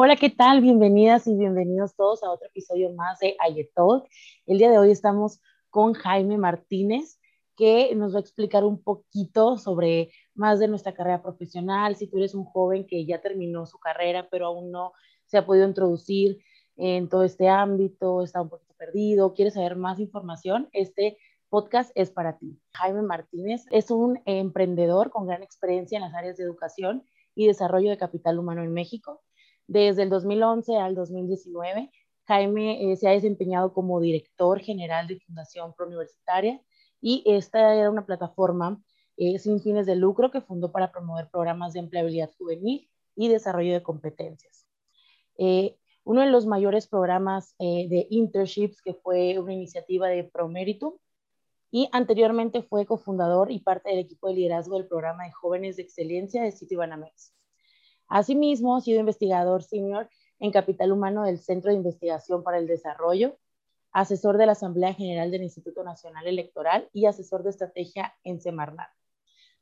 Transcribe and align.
Hola, 0.00 0.14
¿qué 0.14 0.30
tal? 0.30 0.60
Bienvenidas 0.60 1.26
y 1.26 1.34
bienvenidos 1.34 1.96
todos 1.96 2.22
a 2.22 2.30
otro 2.30 2.46
episodio 2.46 2.92
más 2.92 3.18
de 3.18 3.34
Ayetol. 3.40 4.04
El 4.46 4.58
día 4.58 4.70
de 4.70 4.78
hoy 4.78 4.92
estamos 4.92 5.40
con 5.70 5.92
Jaime 5.92 6.38
Martínez, 6.38 7.18
que 7.56 7.92
nos 7.96 8.14
va 8.14 8.18
a 8.18 8.20
explicar 8.20 8.64
un 8.64 8.80
poquito 8.80 9.58
sobre 9.58 10.12
más 10.36 10.60
de 10.60 10.68
nuestra 10.68 10.94
carrera 10.94 11.20
profesional. 11.20 11.96
Si 11.96 12.06
tú 12.06 12.18
eres 12.18 12.36
un 12.36 12.44
joven 12.44 12.86
que 12.86 13.06
ya 13.06 13.20
terminó 13.20 13.66
su 13.66 13.80
carrera, 13.80 14.28
pero 14.30 14.46
aún 14.46 14.70
no 14.70 14.92
se 15.26 15.36
ha 15.36 15.44
podido 15.44 15.66
introducir 15.66 16.38
en 16.76 17.08
todo 17.08 17.24
este 17.24 17.48
ámbito, 17.48 18.22
está 18.22 18.40
un 18.40 18.50
poquito 18.50 18.74
perdido, 18.78 19.34
quieres 19.34 19.54
saber 19.54 19.74
más 19.74 19.98
información, 19.98 20.68
este 20.74 21.18
podcast 21.48 21.90
es 21.96 22.12
para 22.12 22.38
ti. 22.38 22.56
Jaime 22.72 23.02
Martínez 23.02 23.64
es 23.72 23.90
un 23.90 24.20
emprendedor 24.26 25.10
con 25.10 25.26
gran 25.26 25.42
experiencia 25.42 25.96
en 25.96 26.04
las 26.04 26.14
áreas 26.14 26.36
de 26.36 26.44
educación 26.44 27.02
y 27.34 27.48
desarrollo 27.48 27.90
de 27.90 27.98
capital 27.98 28.38
humano 28.38 28.62
en 28.62 28.72
México. 28.72 29.24
Desde 29.68 30.02
el 30.02 30.08
2011 30.08 30.78
al 30.78 30.94
2019, 30.94 31.92
Jaime 32.26 32.90
eh, 32.90 32.96
se 32.96 33.06
ha 33.06 33.12
desempeñado 33.12 33.74
como 33.74 34.00
director 34.00 34.60
general 34.60 35.06
de 35.06 35.20
Fundación 35.20 35.74
Prouniversitaria 35.74 36.58
y 37.02 37.22
esta 37.26 37.74
era 37.74 37.90
una 37.90 38.06
plataforma 38.06 38.82
eh, 39.18 39.38
sin 39.38 39.60
fines 39.60 39.84
de 39.84 39.94
lucro 39.94 40.30
que 40.30 40.40
fundó 40.40 40.72
para 40.72 40.90
promover 40.90 41.28
programas 41.30 41.74
de 41.74 41.80
empleabilidad 41.80 42.30
juvenil 42.38 42.88
y 43.14 43.28
desarrollo 43.28 43.74
de 43.74 43.82
competencias. 43.82 44.66
Eh, 45.36 45.76
uno 46.04 46.22
de 46.22 46.30
los 46.30 46.46
mayores 46.46 46.86
programas 46.86 47.54
de 47.58 48.06
internships 48.08 48.80
que 48.80 48.94
fue 48.94 49.38
una 49.38 49.52
iniciativa 49.52 50.08
de 50.08 50.24
Promeritum 50.24 50.94
y 51.70 51.90
anteriormente 51.92 52.62
fue 52.62 52.86
cofundador 52.86 53.50
y 53.50 53.60
parte 53.60 53.90
del 53.90 53.98
equipo 53.98 54.28
de 54.28 54.34
liderazgo 54.34 54.78
del 54.78 54.88
programa 54.88 55.24
de 55.24 55.32
jóvenes 55.32 55.76
de 55.76 55.82
excelencia 55.82 56.42
de 56.42 56.52
Citibanamex. 56.52 57.34
Asimismo, 58.08 58.76
ha 58.76 58.80
sido 58.80 59.00
investigador 59.00 59.62
senior 59.62 60.08
en 60.38 60.52
Capital 60.52 60.92
Humano 60.92 61.24
del 61.24 61.38
Centro 61.38 61.70
de 61.70 61.76
Investigación 61.76 62.42
para 62.42 62.58
el 62.58 62.66
Desarrollo, 62.66 63.36
asesor 63.92 64.38
de 64.38 64.46
la 64.46 64.52
Asamblea 64.52 64.94
General 64.94 65.30
del 65.30 65.42
Instituto 65.42 65.82
Nacional 65.82 66.26
Electoral 66.26 66.88
y 66.92 67.06
asesor 67.06 67.42
de 67.42 67.50
estrategia 67.50 68.14
en 68.24 68.40
Semarnat. 68.40 68.88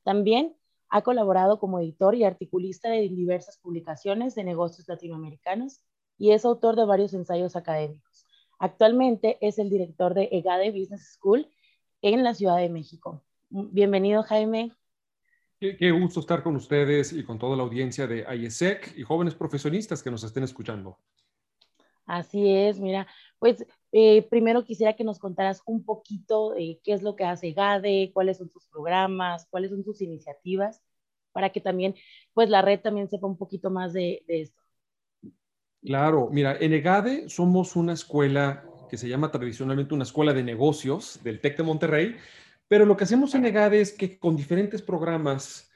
También 0.02 0.56
ha 0.88 1.02
colaborado 1.02 1.58
como 1.58 1.80
editor 1.80 2.14
y 2.14 2.24
articulista 2.24 2.88
de 2.88 3.08
diversas 3.08 3.58
publicaciones 3.58 4.34
de 4.34 4.44
negocios 4.44 4.86
latinoamericanos 4.88 5.80
y 6.18 6.32
es 6.32 6.44
autor 6.44 6.76
de 6.76 6.84
varios 6.84 7.12
ensayos 7.14 7.56
académicos. 7.56 8.24
Actualmente 8.58 9.36
es 9.40 9.58
el 9.58 9.68
director 9.68 10.14
de 10.14 10.28
EGADE 10.32 10.70
Business 10.70 11.12
School 11.14 11.48
en 12.02 12.22
la 12.24 12.34
Ciudad 12.34 12.56
de 12.58 12.68
México. 12.68 13.22
Bienvenido, 13.50 14.22
Jaime. 14.22 14.72
Qué, 15.58 15.90
gusto 15.90 16.20
estar 16.20 16.42
con 16.42 16.54
ustedes 16.56 17.12
y 17.12 17.24
con 17.24 17.38
toda 17.38 17.56
la 17.56 17.62
audiencia 17.62 18.06
de 18.06 18.26
IESEC 18.36 18.94
y 18.98 19.02
jóvenes 19.02 19.34
profesionistas 19.34 20.02
que 20.02 20.10
nos 20.10 20.22
estén 20.22 20.42
escuchando. 20.42 20.98
Así 22.04 22.54
es, 22.54 22.78
mira, 22.78 23.06
pues 23.38 23.66
eh, 23.90 24.22
primero 24.28 24.64
quisiera 24.64 24.94
que 24.94 25.02
nos 25.02 25.18
contaras 25.18 25.62
un 25.64 25.84
poquito 25.84 26.50
de 26.50 26.78
qué 26.84 26.92
es 26.92 27.02
lo 27.02 27.16
que 27.16 27.24
hace 27.24 27.52
GADE, 27.52 28.10
cuáles 28.12 28.36
son 28.36 28.50
sus 28.50 28.66
programas, 28.66 29.46
cuáles 29.50 29.70
son 29.70 29.82
sus 29.82 30.02
iniciativas, 30.02 30.82
para 31.32 31.50
que 31.50 31.60
también, 31.60 31.94
pues 32.34 32.50
la 32.50 32.62
red 32.62 32.80
también 32.80 33.08
sepa 33.08 33.26
un 33.26 33.38
poquito 33.38 33.70
más 33.70 33.92
de, 33.92 34.22
de 34.28 34.42
esto. 34.42 34.62
Claro, 35.82 36.28
mira, 36.30 36.56
en 36.60 36.74
EGADE 36.74 37.28
somos 37.28 37.76
una 37.76 37.94
escuela 37.94 38.64
que 38.88 38.96
se 38.96 39.08
llama 39.08 39.30
tradicionalmente 39.30 39.94
una 39.94 40.04
escuela 40.04 40.32
de 40.32 40.42
negocios 40.42 41.20
del 41.22 41.40
TEC 41.40 41.56
de 41.56 41.62
Monterrey, 41.62 42.16
pero 42.68 42.84
lo 42.84 42.96
que 42.96 43.04
hacemos 43.04 43.34
en 43.34 43.46
EGADE 43.46 43.80
es 43.80 43.92
que 43.92 44.18
con 44.18 44.36
diferentes 44.36 44.82
programas 44.82 45.70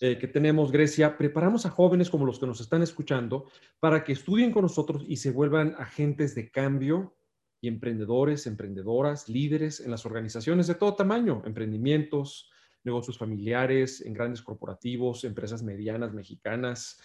eh, 0.00 0.18
que 0.18 0.26
tenemos, 0.26 0.72
Grecia, 0.72 1.16
preparamos 1.16 1.66
a 1.66 1.70
jóvenes 1.70 2.10
como 2.10 2.26
los 2.26 2.38
que 2.38 2.46
nos 2.46 2.60
están 2.60 2.82
escuchando 2.82 3.46
para 3.78 4.02
que 4.02 4.12
estudien 4.12 4.50
con 4.50 4.62
nosotros 4.62 5.04
y 5.06 5.16
se 5.16 5.30
vuelvan 5.30 5.74
agentes 5.78 6.34
de 6.34 6.50
cambio 6.50 7.14
y 7.60 7.68
emprendedores, 7.68 8.46
emprendedoras, 8.48 9.28
líderes 9.28 9.78
en 9.78 9.92
las 9.92 10.04
organizaciones 10.04 10.66
de 10.66 10.74
todo 10.74 10.96
tamaño, 10.96 11.42
emprendimientos, 11.46 12.50
negocios 12.82 13.16
familiares, 13.16 14.00
en 14.00 14.12
grandes 14.12 14.42
corporativos, 14.42 15.22
empresas 15.22 15.62
medianas 15.62 16.12
mexicanas. 16.12 17.00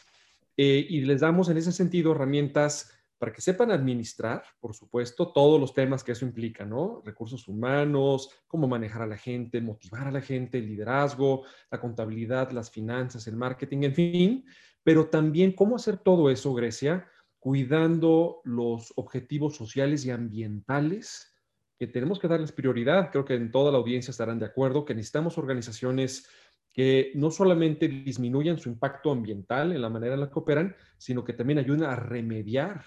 Eh, 0.58 0.84
y 0.90 1.02
les 1.02 1.22
damos 1.22 1.50
en 1.50 1.58
ese 1.58 1.72
sentido 1.72 2.14
herramientas 2.14 2.97
para 3.18 3.34
que 3.34 3.42
sepan 3.42 3.72
administrar, 3.72 4.44
por 4.60 4.76
supuesto, 4.76 5.32
todos 5.32 5.60
los 5.60 5.74
temas 5.74 6.04
que 6.04 6.12
eso 6.12 6.26
implica, 6.26 6.66
¿no? 6.66 7.02
Recursos 7.04 7.48
humanos, 7.48 8.30
cómo 8.48 8.68
manejar 8.68 9.02
a 9.02 9.08
la 9.08 9.18
gente, 9.18 9.60
motivar 9.62 10.08
a 10.08 10.12
la 10.12 10.22
gente, 10.22 10.60
el 10.60 10.68
liderazgo, 10.68 11.44
la 11.72 11.80
contabilidad, 11.80 12.52
las 12.52 12.70
finanzas, 12.70 13.26
el 13.28 13.36
marketing, 13.36 13.84
en 13.84 13.94
fin, 13.96 14.46
pero 14.84 15.08
también 15.08 15.54
cómo 15.54 15.76
hacer 15.76 15.98
todo 15.98 16.30
eso, 16.30 16.54
Grecia, 16.54 17.08
cuidando 17.40 18.42
los 18.44 18.94
objetivos 18.96 19.56
sociales 19.56 20.06
y 20.06 20.12
ambientales 20.12 21.34
que 21.78 21.88
tenemos 21.88 22.20
que 22.20 22.28
darles 22.28 22.52
prioridad. 22.52 23.12
Creo 23.12 23.26
que 23.26 23.36
en 23.36 23.52
toda 23.52 23.72
la 23.72 23.78
audiencia 23.78 24.12
estarán 24.12 24.40
de 24.40 24.46
acuerdo 24.46 24.86
que 24.86 24.96
necesitamos 24.96 25.38
organizaciones 25.38 26.28
que 26.74 27.12
no 27.16 27.32
solamente 27.32 27.88
disminuyan 27.88 28.60
su 28.60 28.70
impacto 28.70 29.12
ambiental 29.12 29.72
en 29.72 29.82
la 29.82 29.90
manera 29.90 30.14
en 30.14 30.20
la 30.20 30.30
que 30.30 30.40
operan, 30.40 30.76
sino 30.98 31.24
que 31.24 31.34
también 31.34 31.60
ayuden 31.60 31.84
a 31.84 31.96
remediar 31.96 32.86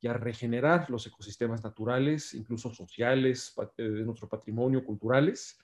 y 0.00 0.08
a 0.08 0.14
regenerar 0.14 0.88
los 0.88 1.06
ecosistemas 1.06 1.62
naturales, 1.62 2.34
incluso 2.34 2.72
sociales, 2.72 3.54
eh, 3.76 3.82
de 3.82 4.04
nuestro 4.04 4.28
patrimonio, 4.28 4.84
culturales, 4.84 5.58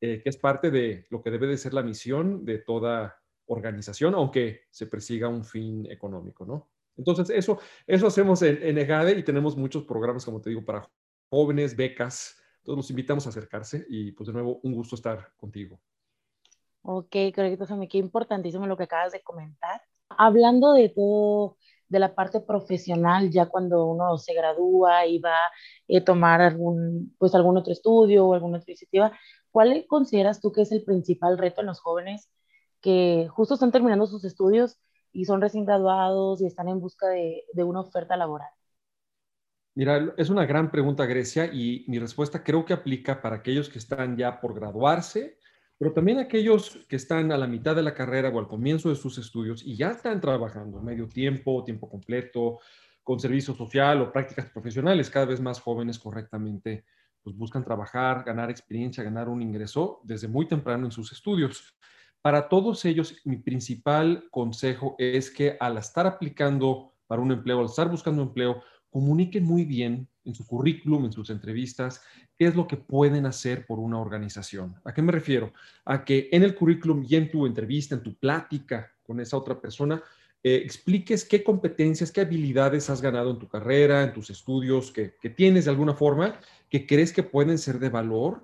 eh, 0.00 0.20
que 0.22 0.30
es 0.30 0.36
parte 0.36 0.70
de 0.70 1.06
lo 1.10 1.22
que 1.22 1.30
debe 1.30 1.46
de 1.46 1.58
ser 1.58 1.74
la 1.74 1.82
misión 1.82 2.44
de 2.44 2.58
toda 2.58 3.20
organización, 3.46 4.14
aunque 4.14 4.62
se 4.70 4.86
persiga 4.86 5.28
un 5.28 5.44
fin 5.44 5.86
económico, 5.90 6.46
¿no? 6.46 6.70
Entonces, 6.96 7.30
eso, 7.30 7.58
eso 7.86 8.06
hacemos 8.06 8.42
en, 8.42 8.62
en 8.62 8.78
EGADE 8.78 9.18
y 9.18 9.22
tenemos 9.22 9.56
muchos 9.56 9.84
programas, 9.84 10.24
como 10.24 10.40
te 10.40 10.50
digo, 10.50 10.64
para 10.64 10.88
jóvenes, 11.28 11.76
becas. 11.76 12.38
Todos 12.62 12.76
los 12.76 12.90
invitamos 12.90 13.26
a 13.26 13.30
acercarse 13.30 13.84
y, 13.88 14.12
pues, 14.12 14.26
de 14.26 14.32
nuevo, 14.32 14.60
un 14.62 14.74
gusto 14.74 14.94
estar 14.96 15.32
contigo. 15.36 15.80
Ok, 16.82 17.16
correcto, 17.34 17.66
Sammy, 17.66 17.88
qué 17.88 17.98
importantísimo 17.98 18.66
lo 18.66 18.76
que 18.76 18.84
acabas 18.84 19.12
de 19.12 19.22
comentar. 19.22 19.82
Hablando 20.08 20.72
de 20.74 20.88
todo 20.88 21.56
de 21.92 21.98
la 21.98 22.14
parte 22.14 22.40
profesional, 22.40 23.30
ya 23.30 23.46
cuando 23.46 23.86
uno 23.86 24.16
se 24.16 24.32
gradúa 24.32 25.06
y 25.06 25.18
va 25.18 25.34
a 25.34 25.50
eh, 25.88 26.00
tomar 26.00 26.40
algún, 26.40 27.14
pues 27.18 27.34
algún 27.34 27.58
otro 27.58 27.72
estudio 27.72 28.26
o 28.26 28.34
alguna 28.34 28.58
otra 28.58 28.72
iniciativa, 28.72 29.12
¿cuál 29.50 29.84
consideras 29.86 30.40
tú 30.40 30.52
que 30.52 30.62
es 30.62 30.72
el 30.72 30.84
principal 30.84 31.36
reto 31.36 31.60
en 31.60 31.66
los 31.66 31.80
jóvenes 31.80 32.30
que 32.80 33.28
justo 33.30 33.54
están 33.54 33.72
terminando 33.72 34.06
sus 34.06 34.24
estudios 34.24 34.80
y 35.12 35.26
son 35.26 35.42
recién 35.42 35.66
graduados 35.66 36.40
y 36.40 36.46
están 36.46 36.68
en 36.68 36.80
busca 36.80 37.08
de, 37.08 37.44
de 37.52 37.62
una 37.62 37.80
oferta 37.80 38.16
laboral? 38.16 38.48
Mira, 39.74 40.14
es 40.16 40.30
una 40.30 40.46
gran 40.46 40.70
pregunta, 40.70 41.04
Grecia, 41.04 41.46
y 41.52 41.84
mi 41.88 41.98
respuesta 41.98 42.42
creo 42.42 42.64
que 42.64 42.72
aplica 42.72 43.20
para 43.20 43.36
aquellos 43.36 43.68
que 43.68 43.78
están 43.78 44.16
ya 44.16 44.40
por 44.40 44.54
graduarse 44.54 45.38
pero 45.82 45.94
también 45.94 46.20
aquellos 46.20 46.78
que 46.88 46.94
están 46.94 47.32
a 47.32 47.36
la 47.36 47.48
mitad 47.48 47.74
de 47.74 47.82
la 47.82 47.92
carrera 47.92 48.28
o 48.28 48.38
al 48.38 48.46
comienzo 48.46 48.88
de 48.88 48.94
sus 48.94 49.18
estudios 49.18 49.64
y 49.66 49.74
ya 49.74 49.90
están 49.90 50.20
trabajando 50.20 50.80
medio 50.80 51.08
tiempo, 51.08 51.64
tiempo 51.64 51.90
completo, 51.90 52.60
con 53.02 53.18
servicio 53.18 53.52
social 53.52 54.00
o 54.00 54.12
prácticas 54.12 54.46
profesionales, 54.48 55.10
cada 55.10 55.26
vez 55.26 55.40
más 55.40 55.58
jóvenes 55.58 55.98
correctamente, 55.98 56.84
pues 57.20 57.36
buscan 57.36 57.64
trabajar, 57.64 58.22
ganar 58.22 58.48
experiencia, 58.48 59.02
ganar 59.02 59.28
un 59.28 59.42
ingreso 59.42 60.00
desde 60.04 60.28
muy 60.28 60.46
temprano 60.46 60.84
en 60.84 60.92
sus 60.92 61.10
estudios. 61.10 61.76
Para 62.20 62.48
todos 62.48 62.84
ellos, 62.84 63.20
mi 63.24 63.38
principal 63.38 64.28
consejo 64.30 64.94
es 64.98 65.32
que 65.32 65.56
al 65.58 65.78
estar 65.78 66.06
aplicando 66.06 66.94
para 67.08 67.20
un 67.20 67.32
empleo, 67.32 67.58
al 67.58 67.66
estar 67.66 67.90
buscando 67.90 68.22
empleo, 68.22 68.62
comuniquen 68.88 69.42
muy 69.42 69.64
bien 69.64 70.08
en 70.24 70.34
su 70.34 70.46
currículum, 70.46 71.04
en 71.04 71.12
sus 71.12 71.30
entrevistas, 71.30 72.02
qué 72.36 72.46
es 72.46 72.54
lo 72.54 72.66
que 72.66 72.76
pueden 72.76 73.26
hacer 73.26 73.66
por 73.66 73.78
una 73.78 73.98
organización. 73.98 74.76
¿A 74.84 74.92
qué 74.92 75.02
me 75.02 75.12
refiero? 75.12 75.52
A 75.84 76.04
que 76.04 76.28
en 76.32 76.42
el 76.42 76.54
currículum 76.54 77.04
y 77.08 77.16
en 77.16 77.30
tu 77.30 77.46
entrevista, 77.46 77.94
en 77.94 78.02
tu 78.02 78.14
plática 78.14 78.92
con 79.02 79.20
esa 79.20 79.36
otra 79.36 79.60
persona, 79.60 80.02
eh, 80.44 80.56
expliques 80.64 81.24
qué 81.24 81.44
competencias, 81.44 82.10
qué 82.10 82.20
habilidades 82.20 82.90
has 82.90 83.00
ganado 83.00 83.30
en 83.30 83.38
tu 83.38 83.48
carrera, 83.48 84.02
en 84.02 84.12
tus 84.12 84.30
estudios, 84.30 84.90
que, 84.90 85.14
que 85.20 85.30
tienes 85.30 85.66
de 85.66 85.70
alguna 85.70 85.94
forma, 85.94 86.40
que 86.68 86.86
crees 86.86 87.12
que 87.12 87.22
pueden 87.22 87.58
ser 87.58 87.78
de 87.78 87.90
valor 87.90 88.42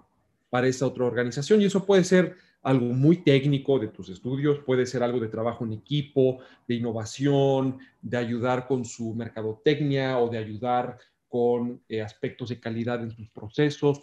para 0.50 0.68
esa 0.68 0.86
otra 0.86 1.04
organización. 1.04 1.60
Y 1.60 1.64
eso 1.64 1.84
puede 1.84 2.04
ser 2.04 2.36
algo 2.62 2.86
muy 2.86 3.18
técnico 3.18 3.78
de 3.78 3.88
tus 3.88 4.08
estudios, 4.08 4.58
puede 4.60 4.86
ser 4.86 5.02
algo 5.02 5.20
de 5.20 5.28
trabajo 5.28 5.64
en 5.64 5.72
equipo, 5.72 6.38
de 6.66 6.74
innovación, 6.74 7.78
de 8.02 8.16
ayudar 8.16 8.66
con 8.66 8.84
su 8.84 9.14
mercadotecnia 9.14 10.18
o 10.18 10.28
de 10.28 10.38
ayudar 10.38 10.98
con 11.28 11.82
eh, 11.88 12.02
aspectos 12.02 12.48
de 12.48 12.60
calidad 12.60 13.02
en 13.02 13.10
sus 13.10 13.30
procesos. 13.30 14.02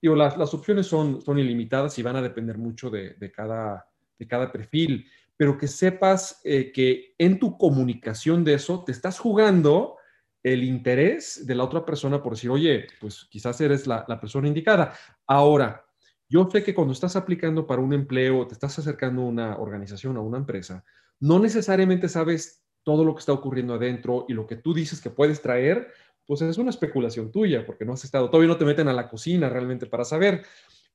Digo, 0.00 0.14
las, 0.14 0.36
las, 0.36 0.52
opciones 0.54 0.86
son, 0.86 1.22
son 1.22 1.38
ilimitadas 1.38 1.98
y 1.98 2.02
van 2.02 2.16
a 2.16 2.22
depender 2.22 2.58
mucho 2.58 2.90
de, 2.90 3.14
de 3.14 3.32
cada, 3.32 3.88
de 4.18 4.26
cada 4.26 4.52
perfil, 4.52 5.06
pero 5.36 5.58
que 5.58 5.66
sepas 5.66 6.40
eh, 6.44 6.70
que 6.72 7.14
en 7.18 7.38
tu 7.38 7.56
comunicación 7.56 8.44
de 8.44 8.54
eso 8.54 8.84
te 8.84 8.92
estás 8.92 9.18
jugando 9.18 9.96
el 10.42 10.62
interés 10.62 11.44
de 11.46 11.54
la 11.54 11.64
otra 11.64 11.84
persona 11.84 12.22
por 12.22 12.34
decir, 12.34 12.50
oye, 12.50 12.86
pues 13.00 13.26
quizás 13.30 13.60
eres 13.60 13.86
la, 13.86 14.04
la 14.06 14.20
persona 14.20 14.46
indicada. 14.46 14.94
Ahora, 15.26 15.84
yo 16.28 16.48
sé 16.50 16.62
que 16.62 16.74
cuando 16.74 16.92
estás 16.92 17.16
aplicando 17.16 17.66
para 17.66 17.82
un 17.82 17.92
empleo, 17.92 18.46
te 18.46 18.54
estás 18.54 18.78
acercando 18.78 19.22
a 19.22 19.26
una 19.26 19.56
organización, 19.58 20.16
a 20.16 20.20
una 20.20 20.38
empresa, 20.38 20.84
no 21.18 21.38
necesariamente 21.38 22.08
sabes 22.08 22.64
todo 22.82 23.04
lo 23.04 23.14
que 23.14 23.20
está 23.20 23.32
ocurriendo 23.32 23.74
adentro 23.74 24.26
y 24.28 24.32
lo 24.32 24.46
que 24.46 24.54
tú 24.56 24.72
dices 24.72 25.00
que 25.00 25.10
puedes 25.10 25.42
traer, 25.42 25.88
pues 26.26 26.42
es 26.42 26.58
una 26.58 26.70
especulación 26.70 27.30
tuya, 27.30 27.64
porque 27.64 27.84
no 27.84 27.92
has 27.92 28.04
estado, 28.04 28.28
todavía 28.28 28.48
no 28.48 28.58
te 28.58 28.64
meten 28.64 28.88
a 28.88 28.92
la 28.92 29.08
cocina 29.08 29.48
realmente 29.48 29.86
para 29.86 30.04
saber, 30.04 30.44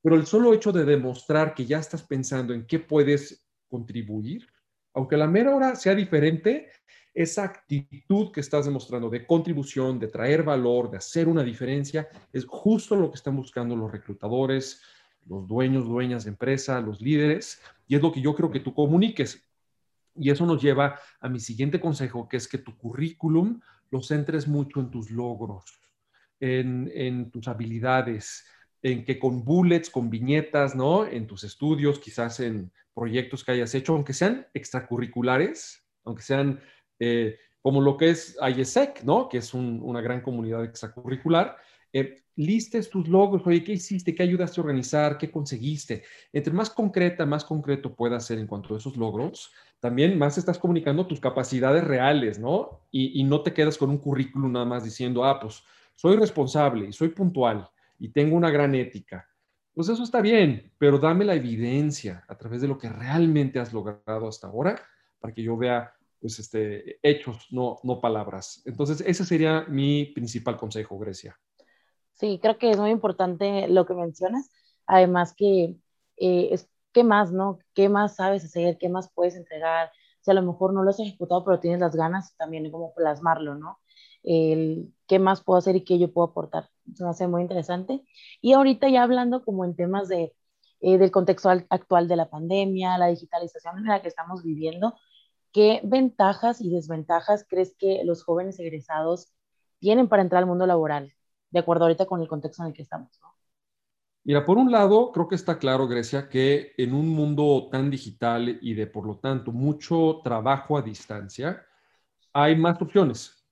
pero 0.01 0.15
el 0.15 0.25
solo 0.25 0.53
hecho 0.53 0.71
de 0.71 0.83
demostrar 0.83 1.53
que 1.53 1.65
ya 1.65 1.79
estás 1.79 2.03
pensando 2.03 2.53
en 2.53 2.65
qué 2.65 2.79
puedes 2.79 3.45
contribuir, 3.69 4.47
aunque 4.93 5.15
la 5.15 5.27
mera 5.27 5.55
hora 5.55 5.75
sea 5.75 5.95
diferente, 5.95 6.69
esa 7.13 7.43
actitud 7.43 8.31
que 8.31 8.39
estás 8.39 8.65
demostrando 8.65 9.09
de 9.09 9.25
contribución, 9.25 9.99
de 9.99 10.07
traer 10.07 10.43
valor, 10.43 10.89
de 10.89 10.97
hacer 10.97 11.27
una 11.27 11.43
diferencia, 11.43 12.07
es 12.31 12.45
justo 12.45 12.95
lo 12.95 13.09
que 13.09 13.15
están 13.15 13.35
buscando 13.35 13.75
los 13.75 13.91
reclutadores, 13.91 14.81
los 15.27 15.47
dueños, 15.47 15.87
dueñas 15.87 16.23
de 16.23 16.31
empresa, 16.31 16.79
los 16.81 17.01
líderes, 17.01 17.61
y 17.87 17.95
es 17.95 18.01
lo 18.01 18.11
que 18.11 18.21
yo 18.21 18.33
creo 18.33 18.49
que 18.49 18.59
tú 18.59 18.73
comuniques. 18.73 19.45
Y 20.15 20.29
eso 20.29 20.45
nos 20.45 20.61
lleva 20.61 20.99
a 21.19 21.29
mi 21.29 21.39
siguiente 21.39 21.79
consejo, 21.79 22.27
que 22.27 22.37
es 22.37 22.47
que 22.47 22.57
tu 22.57 22.77
currículum 22.77 23.61
lo 23.91 24.01
centres 24.01 24.47
mucho 24.47 24.79
en 24.79 24.89
tus 24.89 25.11
logros, 25.11 25.65
en, 26.39 27.29
tus 27.29 27.47
habilidades, 27.47 28.45
en 28.81 29.05
que 29.05 29.19
con 29.19 29.43
bullets, 29.43 29.89
con 29.89 30.09
viñetas, 30.09 30.75
¿no? 30.75 31.05
En 31.05 31.27
tus 31.27 31.43
estudios, 31.43 31.99
quizás 31.99 32.39
en 32.39 32.71
proyectos 32.95 33.43
que 33.43 33.51
hayas 33.51 33.75
hecho, 33.75 33.93
aunque 33.93 34.13
sean 34.13 34.47
extracurriculares, 34.53 35.85
aunque 36.03 36.23
sean 36.23 36.59
eh, 36.99 37.37
como 37.61 37.81
lo 37.81 37.97
que 37.97 38.09
es 38.09 38.37
IESEC, 38.41 39.03
¿no? 39.03 39.29
Que 39.29 39.37
es 39.37 39.53
una 39.53 40.01
gran 40.01 40.21
comunidad 40.21 40.63
extracurricular. 40.63 41.57
Eh, 41.93 42.23
listes 42.35 42.89
tus 42.89 43.07
logros, 43.07 43.45
oye, 43.45 43.63
¿qué 43.63 43.73
hiciste? 43.73 44.15
¿Qué 44.15 44.23
ayudaste 44.23 44.59
a 44.59 44.63
organizar? 44.63 45.17
¿Qué 45.17 45.29
conseguiste? 45.29 46.03
Entre 46.31 46.53
más 46.53 46.69
concreta, 46.69 47.25
más 47.25 47.43
concreto 47.43 47.93
puedas 47.93 48.25
ser 48.25 48.39
en 48.39 48.47
cuanto 48.47 48.73
a 48.73 48.77
esos 48.77 48.97
logros, 48.97 49.51
también 49.79 50.17
más 50.17 50.37
estás 50.37 50.57
comunicando 50.57 51.05
tus 51.05 51.19
capacidades 51.19 51.83
reales, 51.83 52.39
¿no? 52.39 52.81
Y, 52.91 53.19
y 53.19 53.23
no 53.23 53.41
te 53.41 53.53
quedas 53.53 53.77
con 53.77 53.89
un 53.89 53.97
currículum 53.97 54.51
nada 54.51 54.65
más 54.65 54.83
diciendo, 54.83 55.25
ah, 55.25 55.39
pues 55.39 55.63
soy 55.95 56.15
responsable 56.15 56.87
y 56.87 56.93
soy 56.93 57.09
puntual 57.09 57.69
y 57.99 58.09
tengo 58.09 58.35
una 58.35 58.49
gran 58.49 58.73
ética. 58.75 59.27
Pues 59.73 59.87
eso 59.87 60.03
está 60.03 60.21
bien, 60.21 60.71
pero 60.77 60.97
dame 60.97 61.23
la 61.23 61.35
evidencia 61.35 62.25
a 62.27 62.37
través 62.37 62.61
de 62.61 62.67
lo 62.67 62.77
que 62.77 62.89
realmente 62.89 63.59
has 63.59 63.71
logrado 63.71 64.27
hasta 64.27 64.47
ahora 64.47 64.81
para 65.19 65.33
que 65.33 65.43
yo 65.43 65.55
vea 65.55 65.93
pues 66.19 66.37
este, 66.39 66.99
hechos, 67.01 67.47
no, 67.51 67.79
no 67.83 67.99
palabras. 67.99 68.61
Entonces, 68.65 69.01
ese 69.01 69.25
sería 69.25 69.65
mi 69.67 70.05
principal 70.05 70.55
consejo, 70.55 70.99
Grecia. 70.99 71.37
Sí, 72.21 72.39
creo 72.41 72.59
que 72.59 72.69
es 72.71 72.77
muy 72.79 72.91
importante 72.91 73.67
lo 73.67 73.87
que 73.87 73.95
mencionas. 73.95 74.51
Además 74.85 75.33
que 75.35 75.77
eh, 76.17 76.49
es 76.51 76.69
qué 76.93 77.03
más, 77.03 77.31
¿no? 77.31 77.59
¿Qué 77.73 77.89
más 77.89 78.15
sabes 78.17 78.45
hacer? 78.45 78.77
¿Qué 78.77 78.89
más 78.89 79.11
puedes 79.13 79.35
entregar? 79.35 79.91
Si 80.21 80.31
a 80.31 80.35
lo 80.35 80.43
mejor 80.43 80.73
no 80.73 80.83
lo 80.83 80.91
has 80.91 80.99
ejecutado, 80.99 81.43
pero 81.43 81.59
tienes 81.59 81.79
las 81.79 81.95
ganas, 81.95 82.35
también 82.37 82.71
como 82.71 82.93
plasmarlo, 82.93 83.55
¿no? 83.55 83.79
Qué 84.23 85.19
más 85.19 85.43
puedo 85.43 85.57
hacer 85.59 85.75
y 85.75 85.83
qué 85.83 85.97
yo 85.99 86.13
puedo 86.13 86.27
aportar. 86.29 86.69
Eso 86.91 87.05
me 87.05 87.09
hace 87.11 87.27
muy 87.27 87.41
interesante. 87.41 88.03
Y 88.41 88.53
ahorita 88.53 88.89
ya 88.89 89.03
hablando 89.03 89.43
como 89.43 89.65
en 89.65 89.75
temas 89.75 90.07
de, 90.07 90.33
eh, 90.81 90.97
del 90.99 91.11
contexto 91.11 91.49
actual 91.49 92.07
de 92.07 92.15
la 92.17 92.29
pandemia, 92.29 92.97
la 92.99 93.07
digitalización 93.07 93.79
en 93.79 93.85
la 93.85 94.01
que 94.01 94.07
estamos 94.09 94.43
viviendo, 94.43 94.95
¿qué 95.53 95.81
ventajas 95.83 96.61
y 96.61 96.69
desventajas 96.71 97.45
crees 97.49 97.75
que 97.77 98.03
los 98.05 98.23
jóvenes 98.25 98.59
egresados 98.59 99.33
tienen 99.79 100.09
para 100.09 100.23
entrar 100.23 100.43
al 100.43 100.49
mundo 100.49 100.67
laboral? 100.67 101.13
De 101.51 101.59
acuerdo 101.59 101.85
ahorita 101.85 102.05
con 102.05 102.21
el 102.21 102.27
contexto 102.27 102.63
en 102.63 102.69
el 102.69 102.73
que 102.73 102.81
estamos, 102.81 103.19
¿no? 103.21 103.31
Mira, 104.23 104.45
por 104.45 104.57
un 104.57 104.71
lado, 104.71 105.11
creo 105.11 105.27
que 105.27 105.35
está 105.35 105.57
claro, 105.57 105.87
Grecia, 105.87 106.29
que 106.29 106.73
en 106.77 106.93
un 106.93 107.09
mundo 107.09 107.69
tan 107.71 107.89
digital 107.89 108.59
y 108.61 108.75
de, 108.75 108.85
por 108.85 109.07
lo 109.07 109.17
tanto, 109.17 109.51
mucho 109.51 110.21
trabajo 110.23 110.77
a 110.77 110.83
distancia, 110.83 111.65
hay 112.31 112.55
más 112.55 112.79
opciones. 112.79 113.43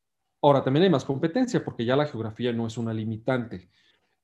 Ahora, 0.41 0.63
también 0.63 0.83
hay 0.83 0.89
más 0.91 1.05
competencia 1.05 1.63
porque 1.65 1.85
ya 1.85 1.95
la 1.95 2.05
geografía 2.05 2.53
no 2.53 2.67
es 2.67 2.77
una 2.77 2.93
limitante. 2.93 3.71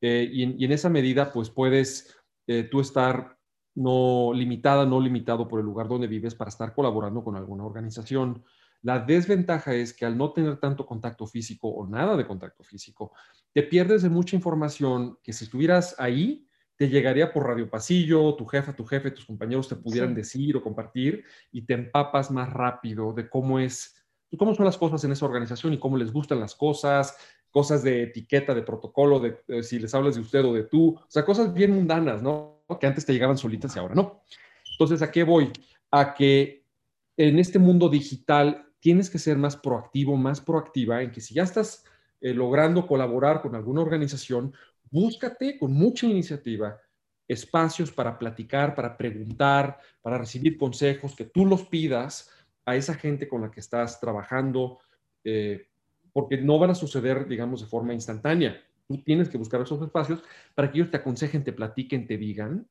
Eh, 0.02 0.30
y, 0.32 0.64
en, 0.64 0.72
esa 0.72 0.88
medida, 0.90 1.32
pues 1.32 1.50
puedes 1.50 2.16
eh, 2.46 2.64
tú 2.64 2.80
estar 2.80 3.38
no 3.74 4.32
limitada, 4.34 4.86
no 4.86 5.00
limitado 5.02 5.48
por 5.48 5.60
el 5.60 5.66
lugar 5.66 5.88
donde 5.88 6.08
vives 6.08 6.36
para 6.36 6.50
estar 6.50 6.76
colaborando 6.76 7.24
con 7.24 7.36
alguna 7.36 7.66
organización. 7.66 8.46
La 8.82 9.00
desventaja 9.00 9.74
es 9.74 9.94
que 9.94 10.06
al 10.06 10.18
no 10.18 10.32
tener 10.32 10.58
tanto 10.58 10.86
contacto 10.86 11.26
físico 11.26 11.70
o 11.70 11.88
nada 11.88 12.16
de 12.16 12.26
contacto 12.26 12.64
físico, 12.64 13.14
te 13.54 13.64
pierdes 13.64 14.04
de 14.04 14.10
mucha 14.10 14.36
información 14.36 15.18
que 15.24 15.34
si 15.34 15.46
estuvieras 15.46 15.96
ahí, 15.98 16.48
te 16.78 16.90
llegaría 16.90 17.32
por 17.32 17.48
radio 17.48 17.70
pasillo, 17.70 18.36
tu 18.36 18.46
jefa, 18.46 18.76
tu 18.76 18.86
jefe, 18.86 19.12
tus 19.12 19.26
compañeros 19.26 19.70
te 19.70 19.76
pudieran 19.76 20.14
decir 20.14 20.58
o 20.58 20.62
compartir 20.62 21.24
y 21.52 21.62
te 21.66 21.74
empapas 21.74 22.32
más 22.32 22.52
rápido 22.52 23.14
de 23.14 23.30
cómo 23.30 23.60
es, 23.60 23.96
cómo 24.38 24.54
son 24.54 24.66
las 24.66 24.78
cosas 24.78 25.04
en 25.06 25.14
esa 25.14 25.26
organización 25.26 25.74
y 25.74 25.80
cómo 25.80 25.96
les 25.96 26.12
gustan 26.12 26.40
las 26.42 26.54
cosas, 26.54 27.16
cosas 27.50 27.84
de 27.84 28.04
etiqueta, 28.04 28.54
de 28.54 28.64
protocolo, 28.64 29.22
de, 29.22 29.64
si 29.64 29.80
les 29.80 29.96
hablas 29.96 30.16
de 30.16 30.22
usted 30.22 30.44
o 30.44 30.54
de 30.54 30.64
tú, 30.64 30.96
o 30.96 31.06
sea, 31.08 31.24
cosas 31.24 31.54
bien 31.54 31.72
mundanas, 31.72 32.22
¿no? 32.22 32.66
Que 32.80 32.88
antes 32.88 33.06
te 33.06 33.14
llegaban 33.14 33.38
solitas 33.38 33.74
y 33.76 33.80
ahora 33.80 33.96
no. 33.96 34.24
Entonces, 34.72 35.02
¿a 35.02 35.10
qué 35.10 35.24
voy? 35.24 35.54
A 35.92 36.14
que 36.14 36.65
en 37.18 37.40
este 37.40 37.60
mundo 37.60 37.90
digital 37.90 38.68
tienes 38.80 39.10
que 39.10 39.20
ser 39.20 39.38
más 39.38 39.56
proactivo, 39.56 40.16
más 40.18 40.42
proactiva 40.42 41.02
en 41.02 41.12
que 41.12 41.22
si 41.22 41.34
ya 41.34 41.44
estás 41.44 41.84
eh, 42.22 42.34
logrando 42.34 42.86
colaborar 42.86 43.42
con 43.42 43.56
alguna 43.56 43.82
organización, 43.82 44.54
búscate 44.92 45.58
con 45.58 45.74
mucha 45.74 46.06
iniciativa 46.06 46.80
espacios 47.28 47.92
para 47.92 48.18
platicar, 48.18 48.76
para 48.76 48.96
preguntar, 48.96 49.80
para 50.02 50.18
recibir 50.18 50.58
consejos, 50.58 51.16
que 51.16 51.26
tú 51.26 51.46
los 51.46 51.64
pidas 51.64 52.30
a 52.66 52.76
esa 52.76 52.94
gente 52.94 53.28
con 53.28 53.42
la 53.42 53.52
que 53.52 53.60
estás 53.60 54.00
trabajando, 54.00 54.80
eh, 55.24 55.68
porque 56.14 56.38
no 56.38 56.60
van 56.60 56.72
a 56.72 56.76
suceder, 56.76 57.28
digamos, 57.28 57.62
de 57.62 57.68
forma 57.68 57.94
instantánea. 57.94 58.62
Tú 58.88 59.02
tienes 59.04 59.30
que 59.30 59.38
buscar 59.38 59.62
esos 59.62 59.82
espacios 59.82 60.24
para 60.54 60.72
que 60.72 60.78
ellos 60.78 60.92
te 60.92 60.98
aconsejen, 60.98 61.44
te 61.44 61.54
platiquen, 61.54 62.08
te 62.08 62.18
digan. 62.18 62.68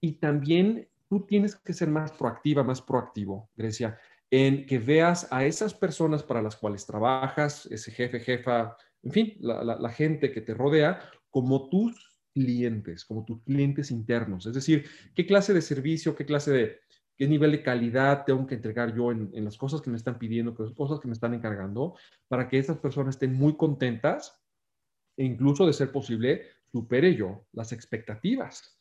Y 0.00 0.14
también 0.14 0.88
tú 1.14 1.26
tienes 1.26 1.54
que 1.54 1.72
ser 1.72 1.88
más 1.88 2.10
proactiva, 2.10 2.64
más 2.64 2.82
proactivo, 2.82 3.48
Grecia 3.54 3.96
en 4.36 4.66
que 4.66 4.80
veas 4.80 5.28
a 5.30 5.44
esas 5.44 5.72
personas 5.72 6.24
para 6.24 6.42
las 6.42 6.56
cuales 6.56 6.84
trabajas, 6.84 7.66
ese 7.66 7.92
jefe, 7.92 8.18
jefa, 8.18 8.76
en 9.04 9.12
fin, 9.12 9.36
la, 9.38 9.88
gente 9.90 10.32
que 10.32 10.40
te 10.40 10.54
rodea, 10.54 10.98
como 11.30 11.68
tus 11.68 12.18
clientes, 12.32 13.04
como 13.04 13.24
tus 13.24 13.40
clientes 13.44 13.92
internos. 13.92 14.46
Es 14.46 14.54
decir, 14.54 14.86
qué 15.14 15.24
clase 15.24 15.54
de 15.54 15.62
servicio, 15.62 16.16
qué 16.16 16.26
clase 16.26 16.50
de, 16.50 16.80
qué 17.16 17.28
nivel 17.28 17.52
de 17.52 17.62
calidad 17.62 18.24
tengo 18.24 18.44
que 18.44 18.56
entregar 18.56 18.92
yo 18.92 19.12
en, 19.12 19.44
las 19.44 19.56
cosas 19.56 19.80
que 19.80 19.90
me 19.90 19.96
están 19.96 20.18
pidiendo, 20.18 20.52
las 20.58 20.72
cosas 20.72 20.98
que 20.98 21.06
me 21.06 21.14
están 21.14 21.34
encargando, 21.34 21.94
para 22.26 22.48
que 22.48 22.58
esas 22.58 22.78
personas 22.78 23.14
estén 23.14 23.34
muy 23.34 23.56
contentas 23.56 24.42
e 25.16 25.24
incluso, 25.24 25.64
de 25.64 25.74
ser 25.74 25.92
posible, 25.92 26.42
supere 26.72 27.14
yo 27.14 27.46
las 27.52 27.70
expectativas. 27.70 28.76